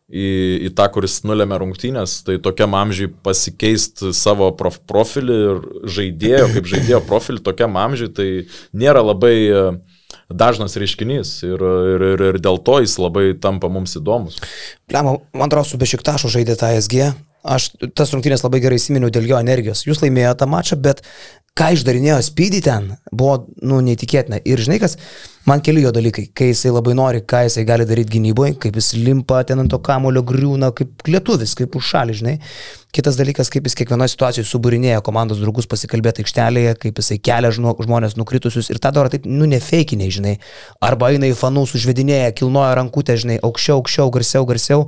[0.09, 0.29] Į,
[0.65, 6.71] į tą, kuris nulėmė rungtynės, tai tokiam amžiui pasikeisti savo prof, profilį ir žaidėjo, kaip
[6.71, 8.29] žaidėjo profilį tokiam amžiui, tai
[8.73, 9.77] nėra labai uh,
[10.29, 11.63] dažnas reiškinys ir,
[11.95, 14.39] ir, ir, ir dėl to jis labai tampa mums įdomus.
[14.91, 17.13] Pliama, man atrodo, su Bešiktašu žaidė tą SG.
[17.49, 19.87] Aš tas rungtynės labai gerai įsiminiau dėl jo energijos.
[19.87, 21.05] Jūs laimėjote tą mačą, bet
[21.59, 24.43] ką išdarinėjo Speedy ten, buvo, nu, neįtikėtina.
[24.45, 24.99] Ir žinai, kas,
[25.49, 28.93] man keli jo dalykai, kai jisai labai nori, ką jisai gali daryti gynyboje, kaip jis
[28.99, 32.37] limpa ten ant to kamulio griūna, kaip lietuvis, kaip už šalį, žinai.
[32.89, 37.75] Kitas dalykas, kaip jis kiekvienoje situacijoje suburinėja komandos draugus pasikalbėti aikštelėje, kaip jisai kelia žmo-
[37.85, 40.33] žmonės nukritusius ir tą daro taip, nu, nefeikiniai, žinai.
[40.81, 44.87] Arba eina į fanus, užvedinėja, kilnoja rankutę, žinai, aukščiau, aukščiau, garsiau, garsiau.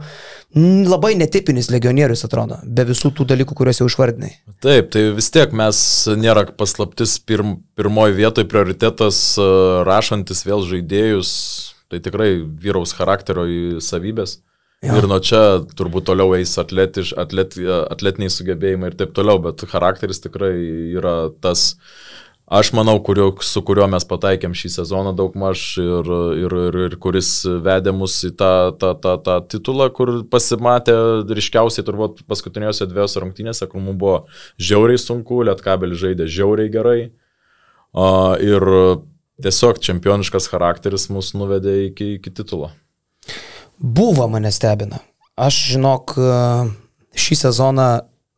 [0.57, 4.33] Labai netipinis legionierius atrodo, be visų tų dalykų, kuriuos jau išvardinai.
[4.65, 5.85] Taip, tai vis tiek mes
[6.17, 11.33] nėra paslaptis pirm, pirmoji vietoje prioritetas uh, rašantis vėl žaidėjus,
[11.91, 14.39] tai tikrai vyraus charakterio savybės.
[14.81, 14.95] Jo.
[14.97, 17.53] Ir nuo čia turbūt toliau eis atletiš, atlet,
[17.93, 20.55] atletiniai sugebėjimai ir taip toliau, bet charakteris tikrai
[20.97, 21.13] yra
[21.45, 21.75] tas,
[22.49, 26.09] aš manau, kurio, su kuriuo mes pataikėm šį sezoną daug maž ir,
[26.47, 30.97] ir, ir, ir kuris vedė mus į tą, tą, tą, tą titulą, kur pasimatė
[31.29, 34.17] ryškiausiai turbūt paskutiniuose dviejose rungtynėse, kur mums buvo
[34.57, 37.01] žiauriai sunku, Lietkabelis žaidė žiauriai gerai.
[37.95, 38.67] Ir
[39.43, 42.71] tiesiog čempioniškas charakteris mus nuvedė iki, iki titulo.
[43.81, 45.01] Buvo mane stebina.
[45.41, 46.15] Aš žinok,
[47.17, 47.89] šį sezoną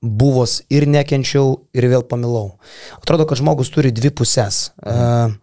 [0.02, 2.56] buvos ir nekenčiau, ir vėl pamilau.
[2.98, 4.70] Atrodo, kad žmogus turi dvi pusės.
[4.82, 5.36] Mhm.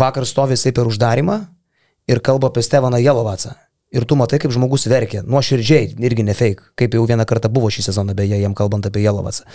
[0.00, 1.38] Vakar stovi jisai per uždarimą
[2.10, 3.54] ir kalba apie Stevaną Jelovacą
[3.94, 7.70] ir tu matai, kaip žmogus verkia, nuoširdžiai, irgi ne fake, kaip jau vieną kartą buvo
[7.72, 9.46] šį sezoną, beje, jam kalbant apie Jelovacą.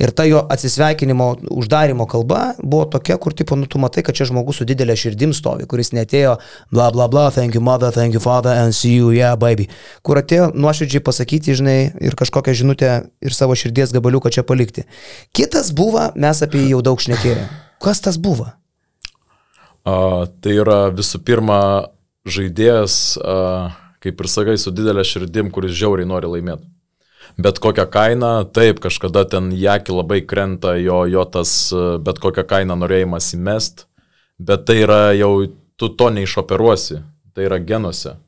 [0.00, 4.26] Ir ta jo atsisveikinimo, uždarimo kalba buvo tokia, kur, tipo, nu, tu matai, kad čia
[4.30, 6.38] žmogus su didelė širdim stovi, kuris netėjo,
[6.72, 9.68] bla bla bla, thank you mother, thank you father, and see you, yeah, baby.
[10.06, 14.86] Kur atėjo nuoširdžiai pasakyti, žinai, ir kažkokią žinutę ir savo širdies gabaliuką čia palikti.
[15.36, 17.46] Kitas buvo, mes apie jį jau daug šnekėjome.
[17.82, 18.48] Kas tas buvo?
[19.82, 21.58] Uh, tai yra visų pirma
[22.30, 23.72] žaidėjas, uh,
[24.02, 26.66] kaip ir sakai, su didelė širdim, kuris žiauriai nori laimėti.
[27.40, 31.54] Bet kokią kainą, taip, kažkada ten jaki labai krenta jo, jo tas
[32.04, 33.86] bet kokią kainą norėjimas įmest,
[34.42, 35.46] bet tai yra jau,
[35.80, 37.00] tu to neišoperuosi,
[37.32, 38.18] tai yra genuose.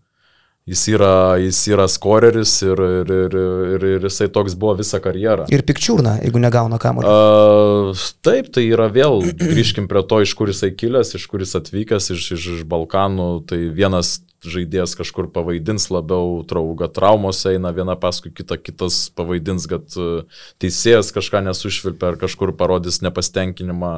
[0.64, 3.34] Jis yra, jis yra skoreris ir, ir, ir,
[3.74, 5.44] ir, ir jisai toks buvo visą karjerą.
[5.52, 7.92] Ir pikčiūrna, jeigu negauna kamuolio.
[8.24, 12.08] Taip, tai yra vėl, grįžkim prie to, iš kur jisai kilęs, iš kur jis atvykęs,
[12.16, 13.28] iš, iš, iš Balkanų.
[13.50, 14.14] Tai vienas
[14.46, 20.24] žaidėjas kažkur pavaidins labiau, trauga traumos eina viena paskui kitą, kitas pavaidins, kad e,
[20.62, 23.94] teisėjas kažką nesušvilpia ar kažkur parodys nepastenkinimą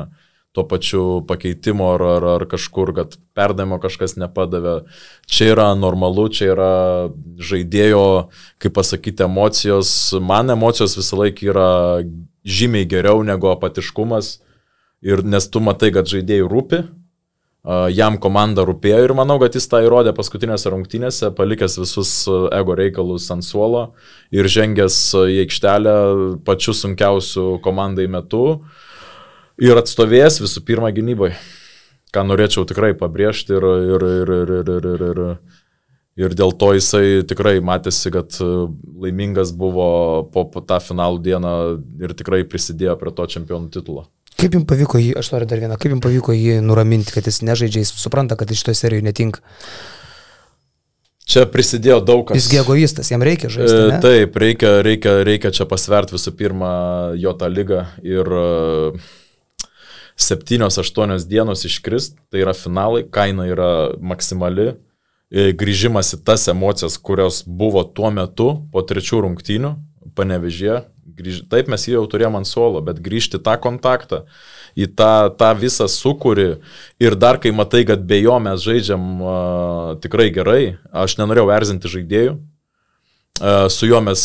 [0.57, 4.87] tuo pačiu pakeitimo ar, ar, ar kažkur, kad perdavimo kažkas nepadavė.
[5.29, 6.71] Čia yra normalu, čia yra
[7.37, 8.07] žaidėjo,
[8.65, 9.91] kaip pasakyti, emocijos.
[10.17, 11.69] Man emocijos visą laiką yra
[12.49, 14.39] žymiai geriau negu apatiškumas.
[15.05, 16.81] Ir nes tu matai, kad žaidėjai rūpi,
[17.91, 22.13] jam komanda rūpėjo ir manau, kad jis tą įrodė paskutinėse rungtynėse, palikęs visus
[22.55, 23.89] ego reikalus ant suolo
[24.35, 25.97] ir žengęs į aikštelę
[26.47, 28.61] pačiu sunkiausiu komandai metu
[29.59, 31.33] ir atstovėjęs visų pirma gynybai,
[32.15, 35.65] ką norėčiau tikrai pabrėžti ir, ir, ir, ir, ir, ir, ir, ir,
[36.23, 39.89] ir dėl to jisai tikrai matėsi, kad laimingas buvo
[40.31, 41.57] po, tą finalų dieną
[42.05, 44.07] ir tikrai prisidėjo prie to čempionų titulo.
[44.37, 47.41] Kaip jums pavyko jį, aš noriu dar vieną, kaip jums pavyko jį nuraminti, kad jis
[47.47, 49.45] nežaidžia, jis supranta, kad iš šitoje serijoje netinka?
[51.27, 52.39] Čia prisidėjo daug kas.
[52.39, 53.79] Jisgi egoistas, jam reikia žaisti.
[53.91, 54.01] Ne?
[54.05, 56.73] Taip, reikia, reikia, reikia čia pasverti visų pirma
[57.19, 58.31] jo tą lygą ir
[60.17, 64.77] septynios, aštuonios dienos iškrist, tai yra finalai, kaina yra maksimali,
[65.33, 69.75] grįžimas į tas emocijas, kurios buvo tuo metu po trečių rungtynių,
[70.17, 70.85] panevežė,
[71.17, 71.45] grįž...
[71.53, 74.25] taip mes jį jau turėjom ant suolo, bet grįžti tą kontaktą,
[74.77, 76.49] į tą, tą visą sukūrį
[77.03, 81.93] ir dar kai matai, kad be jo mes žaidžiam uh, tikrai gerai, aš nenorėjau erzinti
[81.93, 82.37] žaidėjų,
[83.71, 84.25] Su juo mes,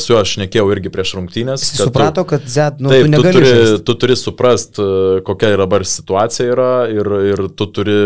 [0.00, 1.64] su juo aš nekėjau irgi prieš rungtynės.
[1.66, 3.84] Jis suprato, tu, kad Z, nu, taip, tu, tu, turi, žaisti.
[3.84, 4.80] tu turi suprast,
[5.26, 7.96] kokia yra dabar situacija yra ir, ir tu turi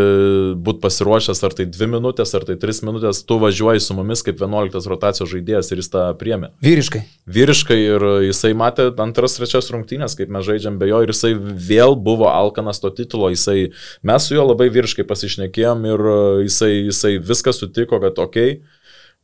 [0.57, 4.41] būti pasiruošęs ar tai dvi minutės, ar tai tris minutės, tu važiuoji su mumis kaip
[4.41, 6.53] 11 rotacijos žaidėjas ir jis tą priemė.
[6.65, 7.03] Vyriškai.
[7.31, 11.97] Vyriškai ir jisai matė antras, trečias rungtynės, kaip mes žaidžiam be jo ir jisai vėl
[12.01, 13.71] buvo alkanas to titulo, jisai,
[14.07, 16.07] mes su juo labai vyriškai pasišnekėjom ir
[16.49, 18.61] jisai, jisai viską sutiko, kad okei.
[18.61, 18.80] Okay,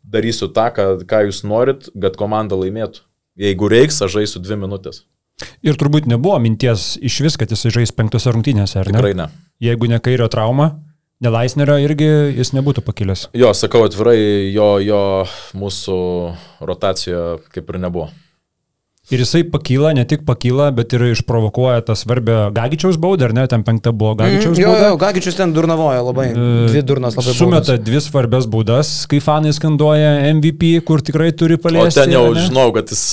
[0.07, 3.04] darysiu tą, ką, ką jūs norit, kad komanda laimėtų.
[3.36, 5.04] Jeigu reiks, aš žaisiu dvi minutės.
[5.66, 8.96] Ir turbūt nebuvo minties iš vis, kad jisai žais penktose rungtynėse, ar ne?
[8.96, 9.28] Tikrai ne.
[9.61, 10.70] Jeigu ne kairio trauma,
[11.24, 13.22] Nelaisnerio irgi jis nebūtų pakilęs.
[13.36, 14.18] Jo, sakau atvirai,
[14.52, 15.00] jo, jo
[15.57, 15.96] mūsų
[16.68, 18.11] rotacija kaip ir nebuvo.
[19.07, 23.44] Ir jisai pakyla, ne tik pakyla, bet ir išprovokuoja tą svarbę Gagičiaus baudą, ar ne,
[23.46, 24.88] ten penkta buvo Gagičiaus mm, jo, bauda.
[24.90, 27.34] Jo, Gagičius ten durnavoja labai, e, dvi durnas labai.
[27.38, 27.84] Sumeta baudas.
[27.86, 31.94] dvi svarbias baudas, kai fanai skanduoja MVP, kur tikrai turi paliesti.
[31.94, 33.04] O ten jau žinau, kad jis,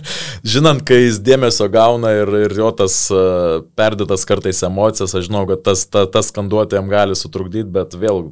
[0.54, 5.42] žinant, kai jis dėmesio gauna ir, ir jo tas uh, perdėtas kartais emocijas, aš žinau,
[5.50, 8.28] kad tas, ta, tas skanduotė jam gali sutrukdyti, bet vėl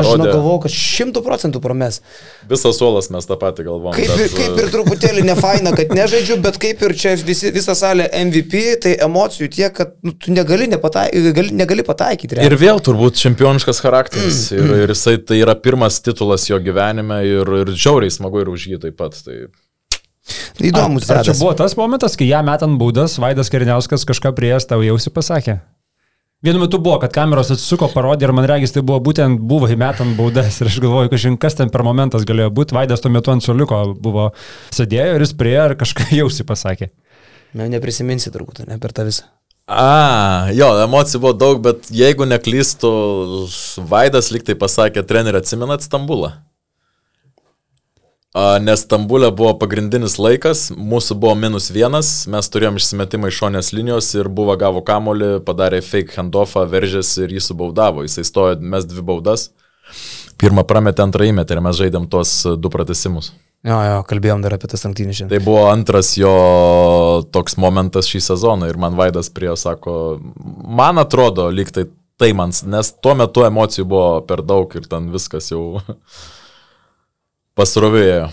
[0.00, 2.00] Aš žinau, galvoju, kad šimtų procentų promes.
[2.50, 3.96] Visas suolas mes tą patį galvojame.
[3.98, 4.36] Kaip, bet...
[4.38, 8.62] kaip ir truputėlį ne faina, kad nežaidžiu, bet kaip ir čia visi, visa salė MVP,
[8.84, 12.38] tai emocijų tiek, kad nu, tu negali, nepataik, gali, negali pataikyti.
[12.38, 12.52] Realiai.
[12.52, 14.46] Ir vėl turbūt čempioniškas charakteris.
[14.50, 14.86] Mm, ir, mm.
[14.86, 18.80] ir jisai tai yra pirmas titulas jo gyvenime ir, ir žiauriai smagu ir už jį
[18.86, 19.18] taip pat.
[19.26, 19.44] Tai...
[20.64, 21.10] Įdomus.
[21.10, 24.68] Ar, ar čia buvo tas momentas, kai ją metant būdas, Vaidas Kariniauskas kažką prie jas
[24.70, 25.60] tau jausi pasakė?
[26.44, 30.12] Vienu metu buvo, kad kameros atsisuko, parodė ir man regis, tai buvo būtent buvo įmetant
[30.18, 32.76] baudas ir aš galvoju, kažin kas ten per momentas galėjo būti.
[32.76, 34.26] Vaidas tuo metu ant soliuko buvo
[34.76, 36.90] sėdėjo ir jis prie ir kažką jausi pasakė.
[37.56, 39.24] Ne, neprisiminsi turbūt, ne per tą visą.
[39.64, 42.90] A, jo, emocijų buvo daug, bet jeigu neklystu,
[43.88, 46.34] Vaidas liktai pasakė, treneri atsimenat Stambulą.
[48.34, 54.08] Nes Stambulė buvo pagrindinis laikas, mūsų buvo minus vienas, mes turėjom išsimetimą iš šonės linijos
[54.16, 58.02] ir buvo gavo kamolį, padarė fake handoffą, veržėsi ir jį subaudavo.
[58.02, 59.52] Jisai stojo, mes dvi baudas.
[60.42, 63.30] Pirmą prametė, antrą įmetė ir mes žaidėm tuos du pratesimus.
[63.64, 65.38] Jo, jo, kalbėjom dar apie tas rungtynės šiandien.
[65.38, 66.34] Tai buvo antras jo
[67.32, 69.94] toks momentas šį sezoną ir man Vaidas prie jo sako,
[70.66, 71.86] man atrodo, lyg tai
[72.18, 75.78] tai man, nes tuo metu emocijų buvo per daug ir ten viskas jau
[77.58, 78.28] pasrovėjo.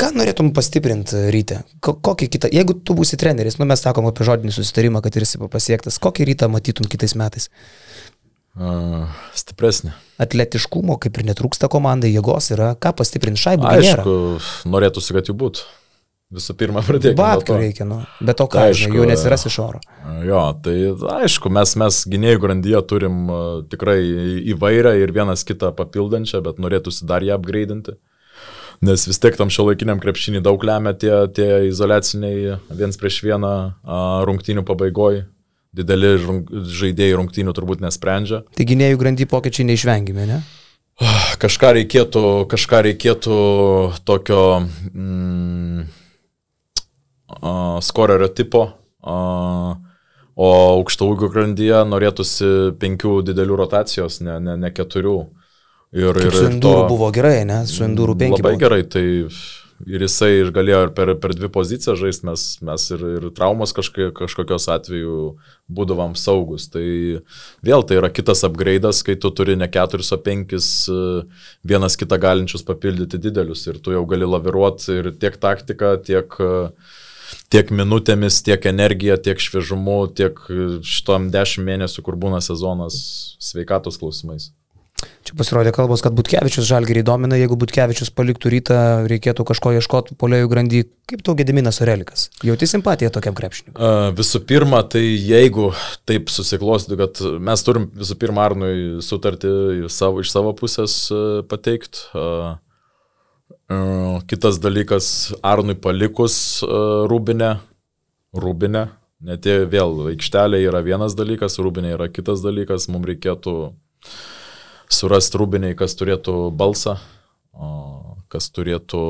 [0.00, 1.62] Ką norėtum pastiprinti ryte?
[1.84, 5.24] Ko- Kokį kitą, jeigu tu būsi treneris, nu mes sakom apie žodinį susitarimą, kad ir
[5.24, 7.48] jis pasiektas, kokį rytą matytum kitais metais?
[8.60, 9.06] Uh,
[9.36, 9.92] stipresnė.
[10.20, 14.02] Atletiškumo kaip ir netrūksta komandai, jėgos yra, ką pastiprinti nėra.
[14.02, 14.16] Aišku,
[14.68, 15.68] norėtųsi, kad jų būtų.
[16.34, 17.16] Visų pirma, pradėkime.
[17.46, 17.56] to.
[17.58, 18.00] reikia, nu.
[18.20, 19.80] Bet to ką, Aišku, žinai, jų nesiras iš oro.
[20.26, 20.74] Jo, tai
[21.22, 23.40] aišku, mes, mes gynėjų grandyje turim uh,
[23.70, 23.98] tikrai
[24.54, 27.96] įvairią ir vienas kitą papildančią, bet norėtųsi dar ją upgrade'inti.
[28.80, 33.52] Nes vis tiek tam šio laikiniam krepšinį daug lemia tie, tie izolaciniai viens prieš vieną
[33.68, 35.20] uh, rungtynių pabaigoj.
[35.76, 36.14] Dideli
[36.80, 38.40] žaidėjai rungtynių turbūt nesprendžia.
[38.56, 40.40] Tai gynėjų grandy pokyčiai neišvengiami, ne?
[41.40, 43.36] Kažką reikėtų, kažką reikėtų
[44.08, 45.84] tokio mm,
[47.36, 48.64] uh, skorerio tipo,
[49.04, 49.76] uh,
[50.40, 50.50] o
[50.80, 52.50] aukštaūgių grandyje norėtųsi
[52.80, 55.18] penkių didelių rotacijos, ne, ne, ne keturių.
[55.90, 57.64] Ir, Kaip su Endūru buvo gerai, ne?
[57.66, 58.38] Su Endūru penki.
[58.38, 58.62] Labai buvo.
[58.62, 59.02] gerai, tai
[59.88, 64.10] ir jisai galėjo ir per, per dvi pozicijas žaisti, mes, mes ir, ir traumos kažkai,
[64.16, 65.16] kažkokios atveju
[65.72, 66.68] būdavom saugus.
[66.70, 66.84] Tai
[67.66, 71.00] vėl tai yra kitas upgrade'as, kai tu turi ne keturis, o penkis e,
[71.66, 76.38] vienas kitą galinčius papildyti didelius ir tu jau gali laviruoti ir tiek taktiką, tiek,
[77.50, 80.38] tiek minutėmis, tiek energiją, tiek šviežumu, tiek
[80.86, 83.02] šitom dešimt mėnesių, kur būna sezonas
[83.40, 84.52] sveikatos klausimais.
[85.30, 90.48] Čia pasirodė kalbos, kad Butkevičius žalgerį domina, jeigu Butkevičius paliktų rytą, reikėtų kažko ieškoti polėjų
[90.50, 90.80] grandy.
[91.06, 92.24] Kaip tau Gediminas Orelikas?
[92.42, 93.76] Jauti simpatiją tokiam krepšininkui?
[93.78, 95.68] Uh, Visų pirma, tai jeigu
[96.10, 98.72] taip susiklostytų, kad mes turim visų pirma Arnui
[99.06, 99.52] sutartį
[99.86, 100.96] savo, iš savo pusės
[101.52, 102.02] pateikti.
[102.10, 102.50] Uh,
[103.70, 105.12] uh, kitas dalykas,
[105.46, 107.52] Arnui palikus uh, Rūbinę,
[108.34, 108.84] Rūbinę,
[109.30, 113.56] net jei vėl aikštelė yra vienas dalykas, Rūbinė yra kitas dalykas, mums reikėtų
[114.90, 116.98] surasti Rūbiniai, kas turėtų balsą,
[118.30, 119.02] kas turėtų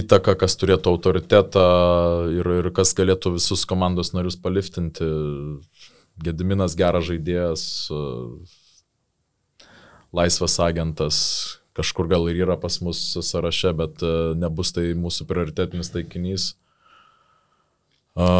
[0.00, 1.66] įtaką, kas turėtų autoritetą
[2.34, 5.06] ir, ir kas galėtų visus komandos narius paliftinti.
[6.16, 7.62] Gediminas geras žaidėjas,
[10.16, 11.16] laisvas agentas,
[11.76, 16.54] kažkur gal ir yra pas mus sąraše, bet e, nebus tai mūsų prioritetinis taikinys.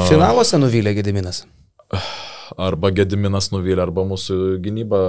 [0.08, 1.42] Finaluose nuvylė Gediminas.
[2.68, 5.02] arba Gediminas nuvylė, arba mūsų gynyba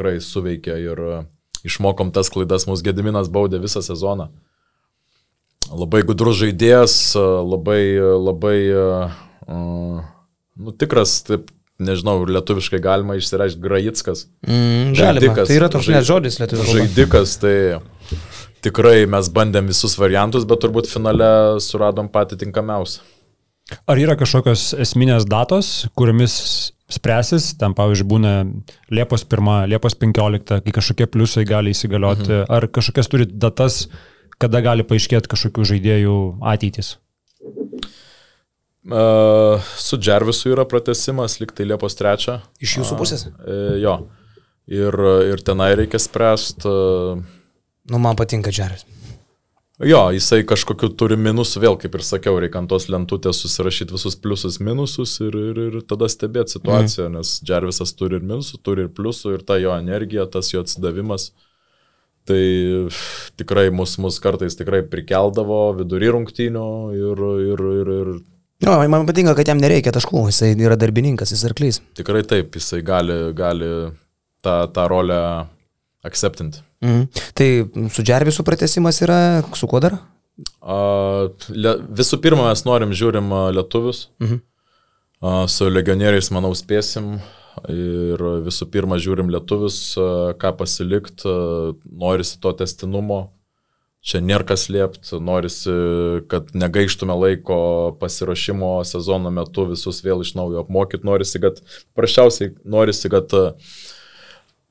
[0.00, 1.18] tikrai suveikė ir e,
[1.68, 4.30] išmokom tas klaidas, mūsų Gediminas baudė visą sezoną.
[5.70, 10.00] Labai gudrus žaidėjas, e, labai, labai, uh,
[10.56, 14.24] nu tikras, taip, nežinau, lietuviškai galima išsireikšti Graitskas.
[14.48, 14.96] Mm.
[14.96, 16.80] Žaidikas, Tai yra toks žai- net žodis lietuvių kalba.
[16.80, 17.54] Žaidikas, tai
[18.64, 23.04] tikrai mes bandėm visus variantus, bet turbūt finale suradom patį tinkamiausią.
[23.86, 28.32] Ar yra kažkokios esminės datos, kuriomis spręsis, ten pavyzdžiui būna
[28.92, 32.48] Liepos 1, Liepos 15, kai kažkokie pliusai gali įsigalioti, mhm.
[32.50, 33.84] ar kažkokias turi datas,
[34.40, 36.16] kada gali paaiškėti kažkokių žaidėjų
[36.52, 36.94] ateitis?
[38.80, 42.38] Uh, su Džervisu yra pratesimas, liktai Liepos 3.
[42.64, 43.26] Iš jūsų pusės?
[43.28, 43.98] E, jo.
[44.70, 44.96] Ir,
[45.28, 46.70] ir tenai reikia spręsti.
[46.70, 47.20] Uh,
[47.90, 48.84] Nu, man patinka Džeris.
[49.84, 54.16] Jo, jisai kažkokiu turi minusų, vėl kaip ir sakiau, reikia ant tos lentutės susirašyti visus
[54.20, 57.18] pliusus, minusus ir, ir, ir tada stebėti situaciją, mm.
[57.18, 61.30] nes Džervisas turi ir minusų, turi ir pliusų, ir ta jo energija, tas jo atsidavimas.
[62.28, 62.42] Tai
[63.40, 68.12] tikrai mus, mus kartais tikrai prikeldavo vidury rungtynių ir, ir, ir, ir
[68.60, 71.80] Jo, man patinka, kad jam nereikia taškų, jisai yra darbininkas, jis arklys.
[71.96, 73.70] tikrai taip, jisai gali, gali
[74.44, 75.20] tą, tą rolę
[76.06, 76.62] akceptinti.
[76.84, 77.24] Mhm.
[77.34, 77.48] Tai
[77.92, 79.18] su Džervisu pratesimas yra,
[79.54, 79.98] su kuo dar?
[80.60, 80.78] A,
[81.48, 84.06] le, visų pirma, mes norim žiūrim lietuvius.
[84.22, 84.40] Mhm.
[85.20, 87.18] A, su legionieriais, manau, spėsim.
[87.68, 89.76] Ir visų pirma, žiūrim lietuvius,
[90.40, 91.26] ką pasilikt,
[91.84, 93.18] norisi to testinumo,
[94.00, 95.72] čia nėra kas liepti, norisi,
[96.30, 97.58] kad negaištume laiko
[98.00, 101.60] pasiruošimo sezono metu visus vėl iš naujo apmokyti, norisi, kad,
[101.98, 103.44] prašiausiai, norisi, kad e,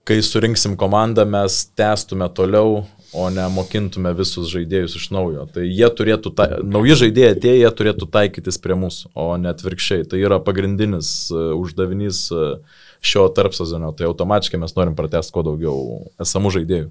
[0.10, 2.82] kai surinksim komandą, mes tęstume toliau,
[3.14, 5.46] o ne mokintume visus žaidėjus iš naujo.
[5.54, 10.08] Tai jie turėtų, ta, nauji žaidėjai atėję, jie turėtų taikytis prie mūsų, o ne atvirkščiai.
[10.10, 15.78] Tai yra pagrindinis uh, uždavinys uh, šio tarpsazonio, tai automatiškai mes norim pratesti kuo daugiau
[16.26, 16.90] esamų žaidėjų.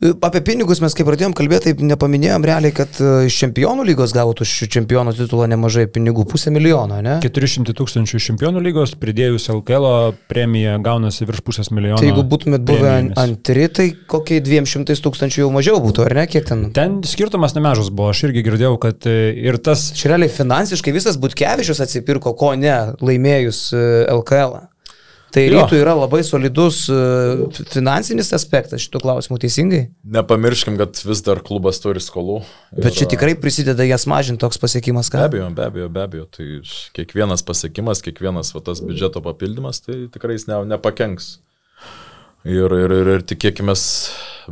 [0.00, 4.46] Apie pinigus mes kaip pradėjom kalbėti, taip nepaminėjom realiai, kad e, iš čempionų lygos gautų
[4.48, 7.18] šių čempionų titulą nemažai pinigų, pusę milijono, ne?
[7.20, 12.00] 400 tūkstančių iš čempionų lygos, pridėjus LKL premiją gaunasi virš pusės milijono.
[12.00, 16.26] Tai jeigu būtumėt buvę antri, tai kokiai 200 tūkstančių jau mažiau būtų, ar ne?
[16.32, 16.64] Kiek ten?
[16.72, 21.20] Ten skirtumas nemažas buvo, aš irgi girdėjau, kad e, ir tas Čia realiai finansiškai visas
[21.20, 23.86] Butkevičius atsipirko, ko ne, laimėjus e,
[24.16, 24.56] LKL.
[24.56, 24.69] -ą.
[25.30, 26.96] Tai rytų yra labai solidus e,
[27.70, 29.82] finansinis aspektas šitų klausimų, teisingai?
[30.16, 32.40] Nepamirškim, kad vis dar klubas turi skolų.
[32.74, 35.28] Bet čia Ir, tikrai prisideda jas mažinti toks pasiekimas, Be ką?
[35.28, 36.26] abejo, be abejo, be abejo.
[36.34, 36.48] Tai
[36.98, 41.36] kiekvienas pasiekimas, kiekvienas va, tas biudžeto papildymas, tai tikrai jis ne, nepakenks.
[42.48, 43.74] Ir, ir, ir, ir tikėkime,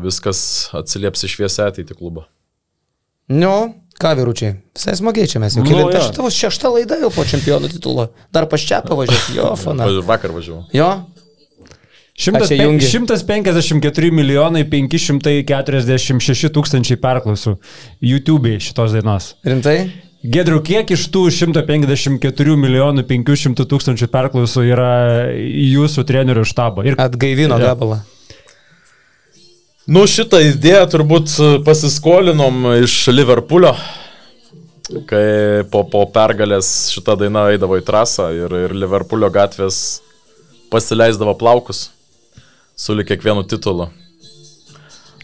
[0.04, 0.40] viskas
[0.76, 2.28] atsilieps į šviesę ateitį klubą.
[3.28, 3.52] Nu,
[4.00, 5.62] ką vyručiai, visai smagiai čia mes jau.
[5.64, 6.06] Nu, Kilinta jo.
[6.08, 8.08] šitą šeštą laidą jau po čempionų titulo.
[8.32, 9.86] Dar paščiapą važiuoti, jo, fana.
[9.90, 10.64] Va- Vakar važiavau.
[10.72, 10.90] Jo,
[12.18, 12.86] Šimtas Ką čia pen- jungi?
[12.90, 17.52] 154 milijonai 546 tūkstančiai perklausų
[18.02, 19.28] YouTube šitos dainos.
[19.46, 19.76] rimtai?
[20.26, 24.88] Gedriu, kiek iš tų 154 milijonų 500 tūkstančių perklausų yra
[25.38, 26.82] jūsų trenerių štabą?
[26.90, 28.00] Ir Atgaivino gabalą.
[29.88, 31.30] Nu, šitą idėją turbūt
[31.64, 33.70] pasiskolinom iš Liverpoolio,
[35.08, 40.02] kai po, po pergalės šita daina eidavo į trasą ir, ir Liverpoolio gatvės
[40.68, 41.86] pasileisdavo plaukus
[42.76, 43.88] su kiekvienu titulu.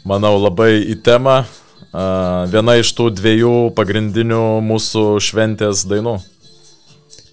[0.09, 1.43] Manau, labai į temą.
[1.93, 2.09] a,
[2.49, 6.19] Viena iš tų dviejų pagrindinių mūsų šventės dainų.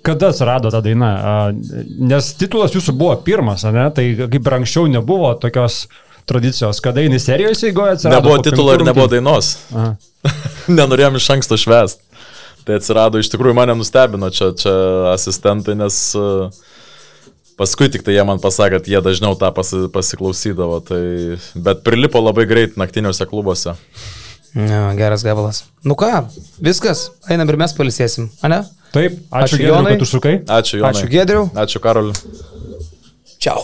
[0.04, 1.16] kada atsirado ta daina?
[1.96, 3.88] Nes titulas jūsų buvo pirmas, ne?
[3.96, 5.86] Tai kaip ir anksčiau nebuvo tokios
[6.30, 8.22] tradicijos, kada jinai serijos eigoje atsirado.
[8.22, 9.56] Nebuvo titulo ir nebuvo dainos.
[9.74, 9.96] Aha.
[10.80, 12.02] Nenorėjom iš anksto švest.
[12.66, 14.74] Tai atsirado, iš tikrųjų mane nustebino čia, čia
[15.16, 16.52] asistentai, nes uh,
[17.58, 20.82] paskui tik tai jie man pasakė, kad jie dažniau tą pasi, pasiklausydavo.
[20.86, 21.02] Tai,
[21.68, 23.76] bet prilipo labai greit naktiniuose klubuose.
[24.52, 25.64] Ja, geras gabalas.
[25.88, 26.26] Nu ką,
[26.60, 28.62] viskas, einam ir mes palisėsim, ane?
[28.92, 29.94] Taip, Ačiū, ačiū, ačiū Gedriu, Jonai.
[29.96, 30.36] kad užsukai.
[30.60, 30.92] Ačiū, Jonai.
[30.92, 31.46] Ačiū Gedriu.
[31.56, 32.14] Ačiū, Karoliu.
[33.40, 33.64] Čiau.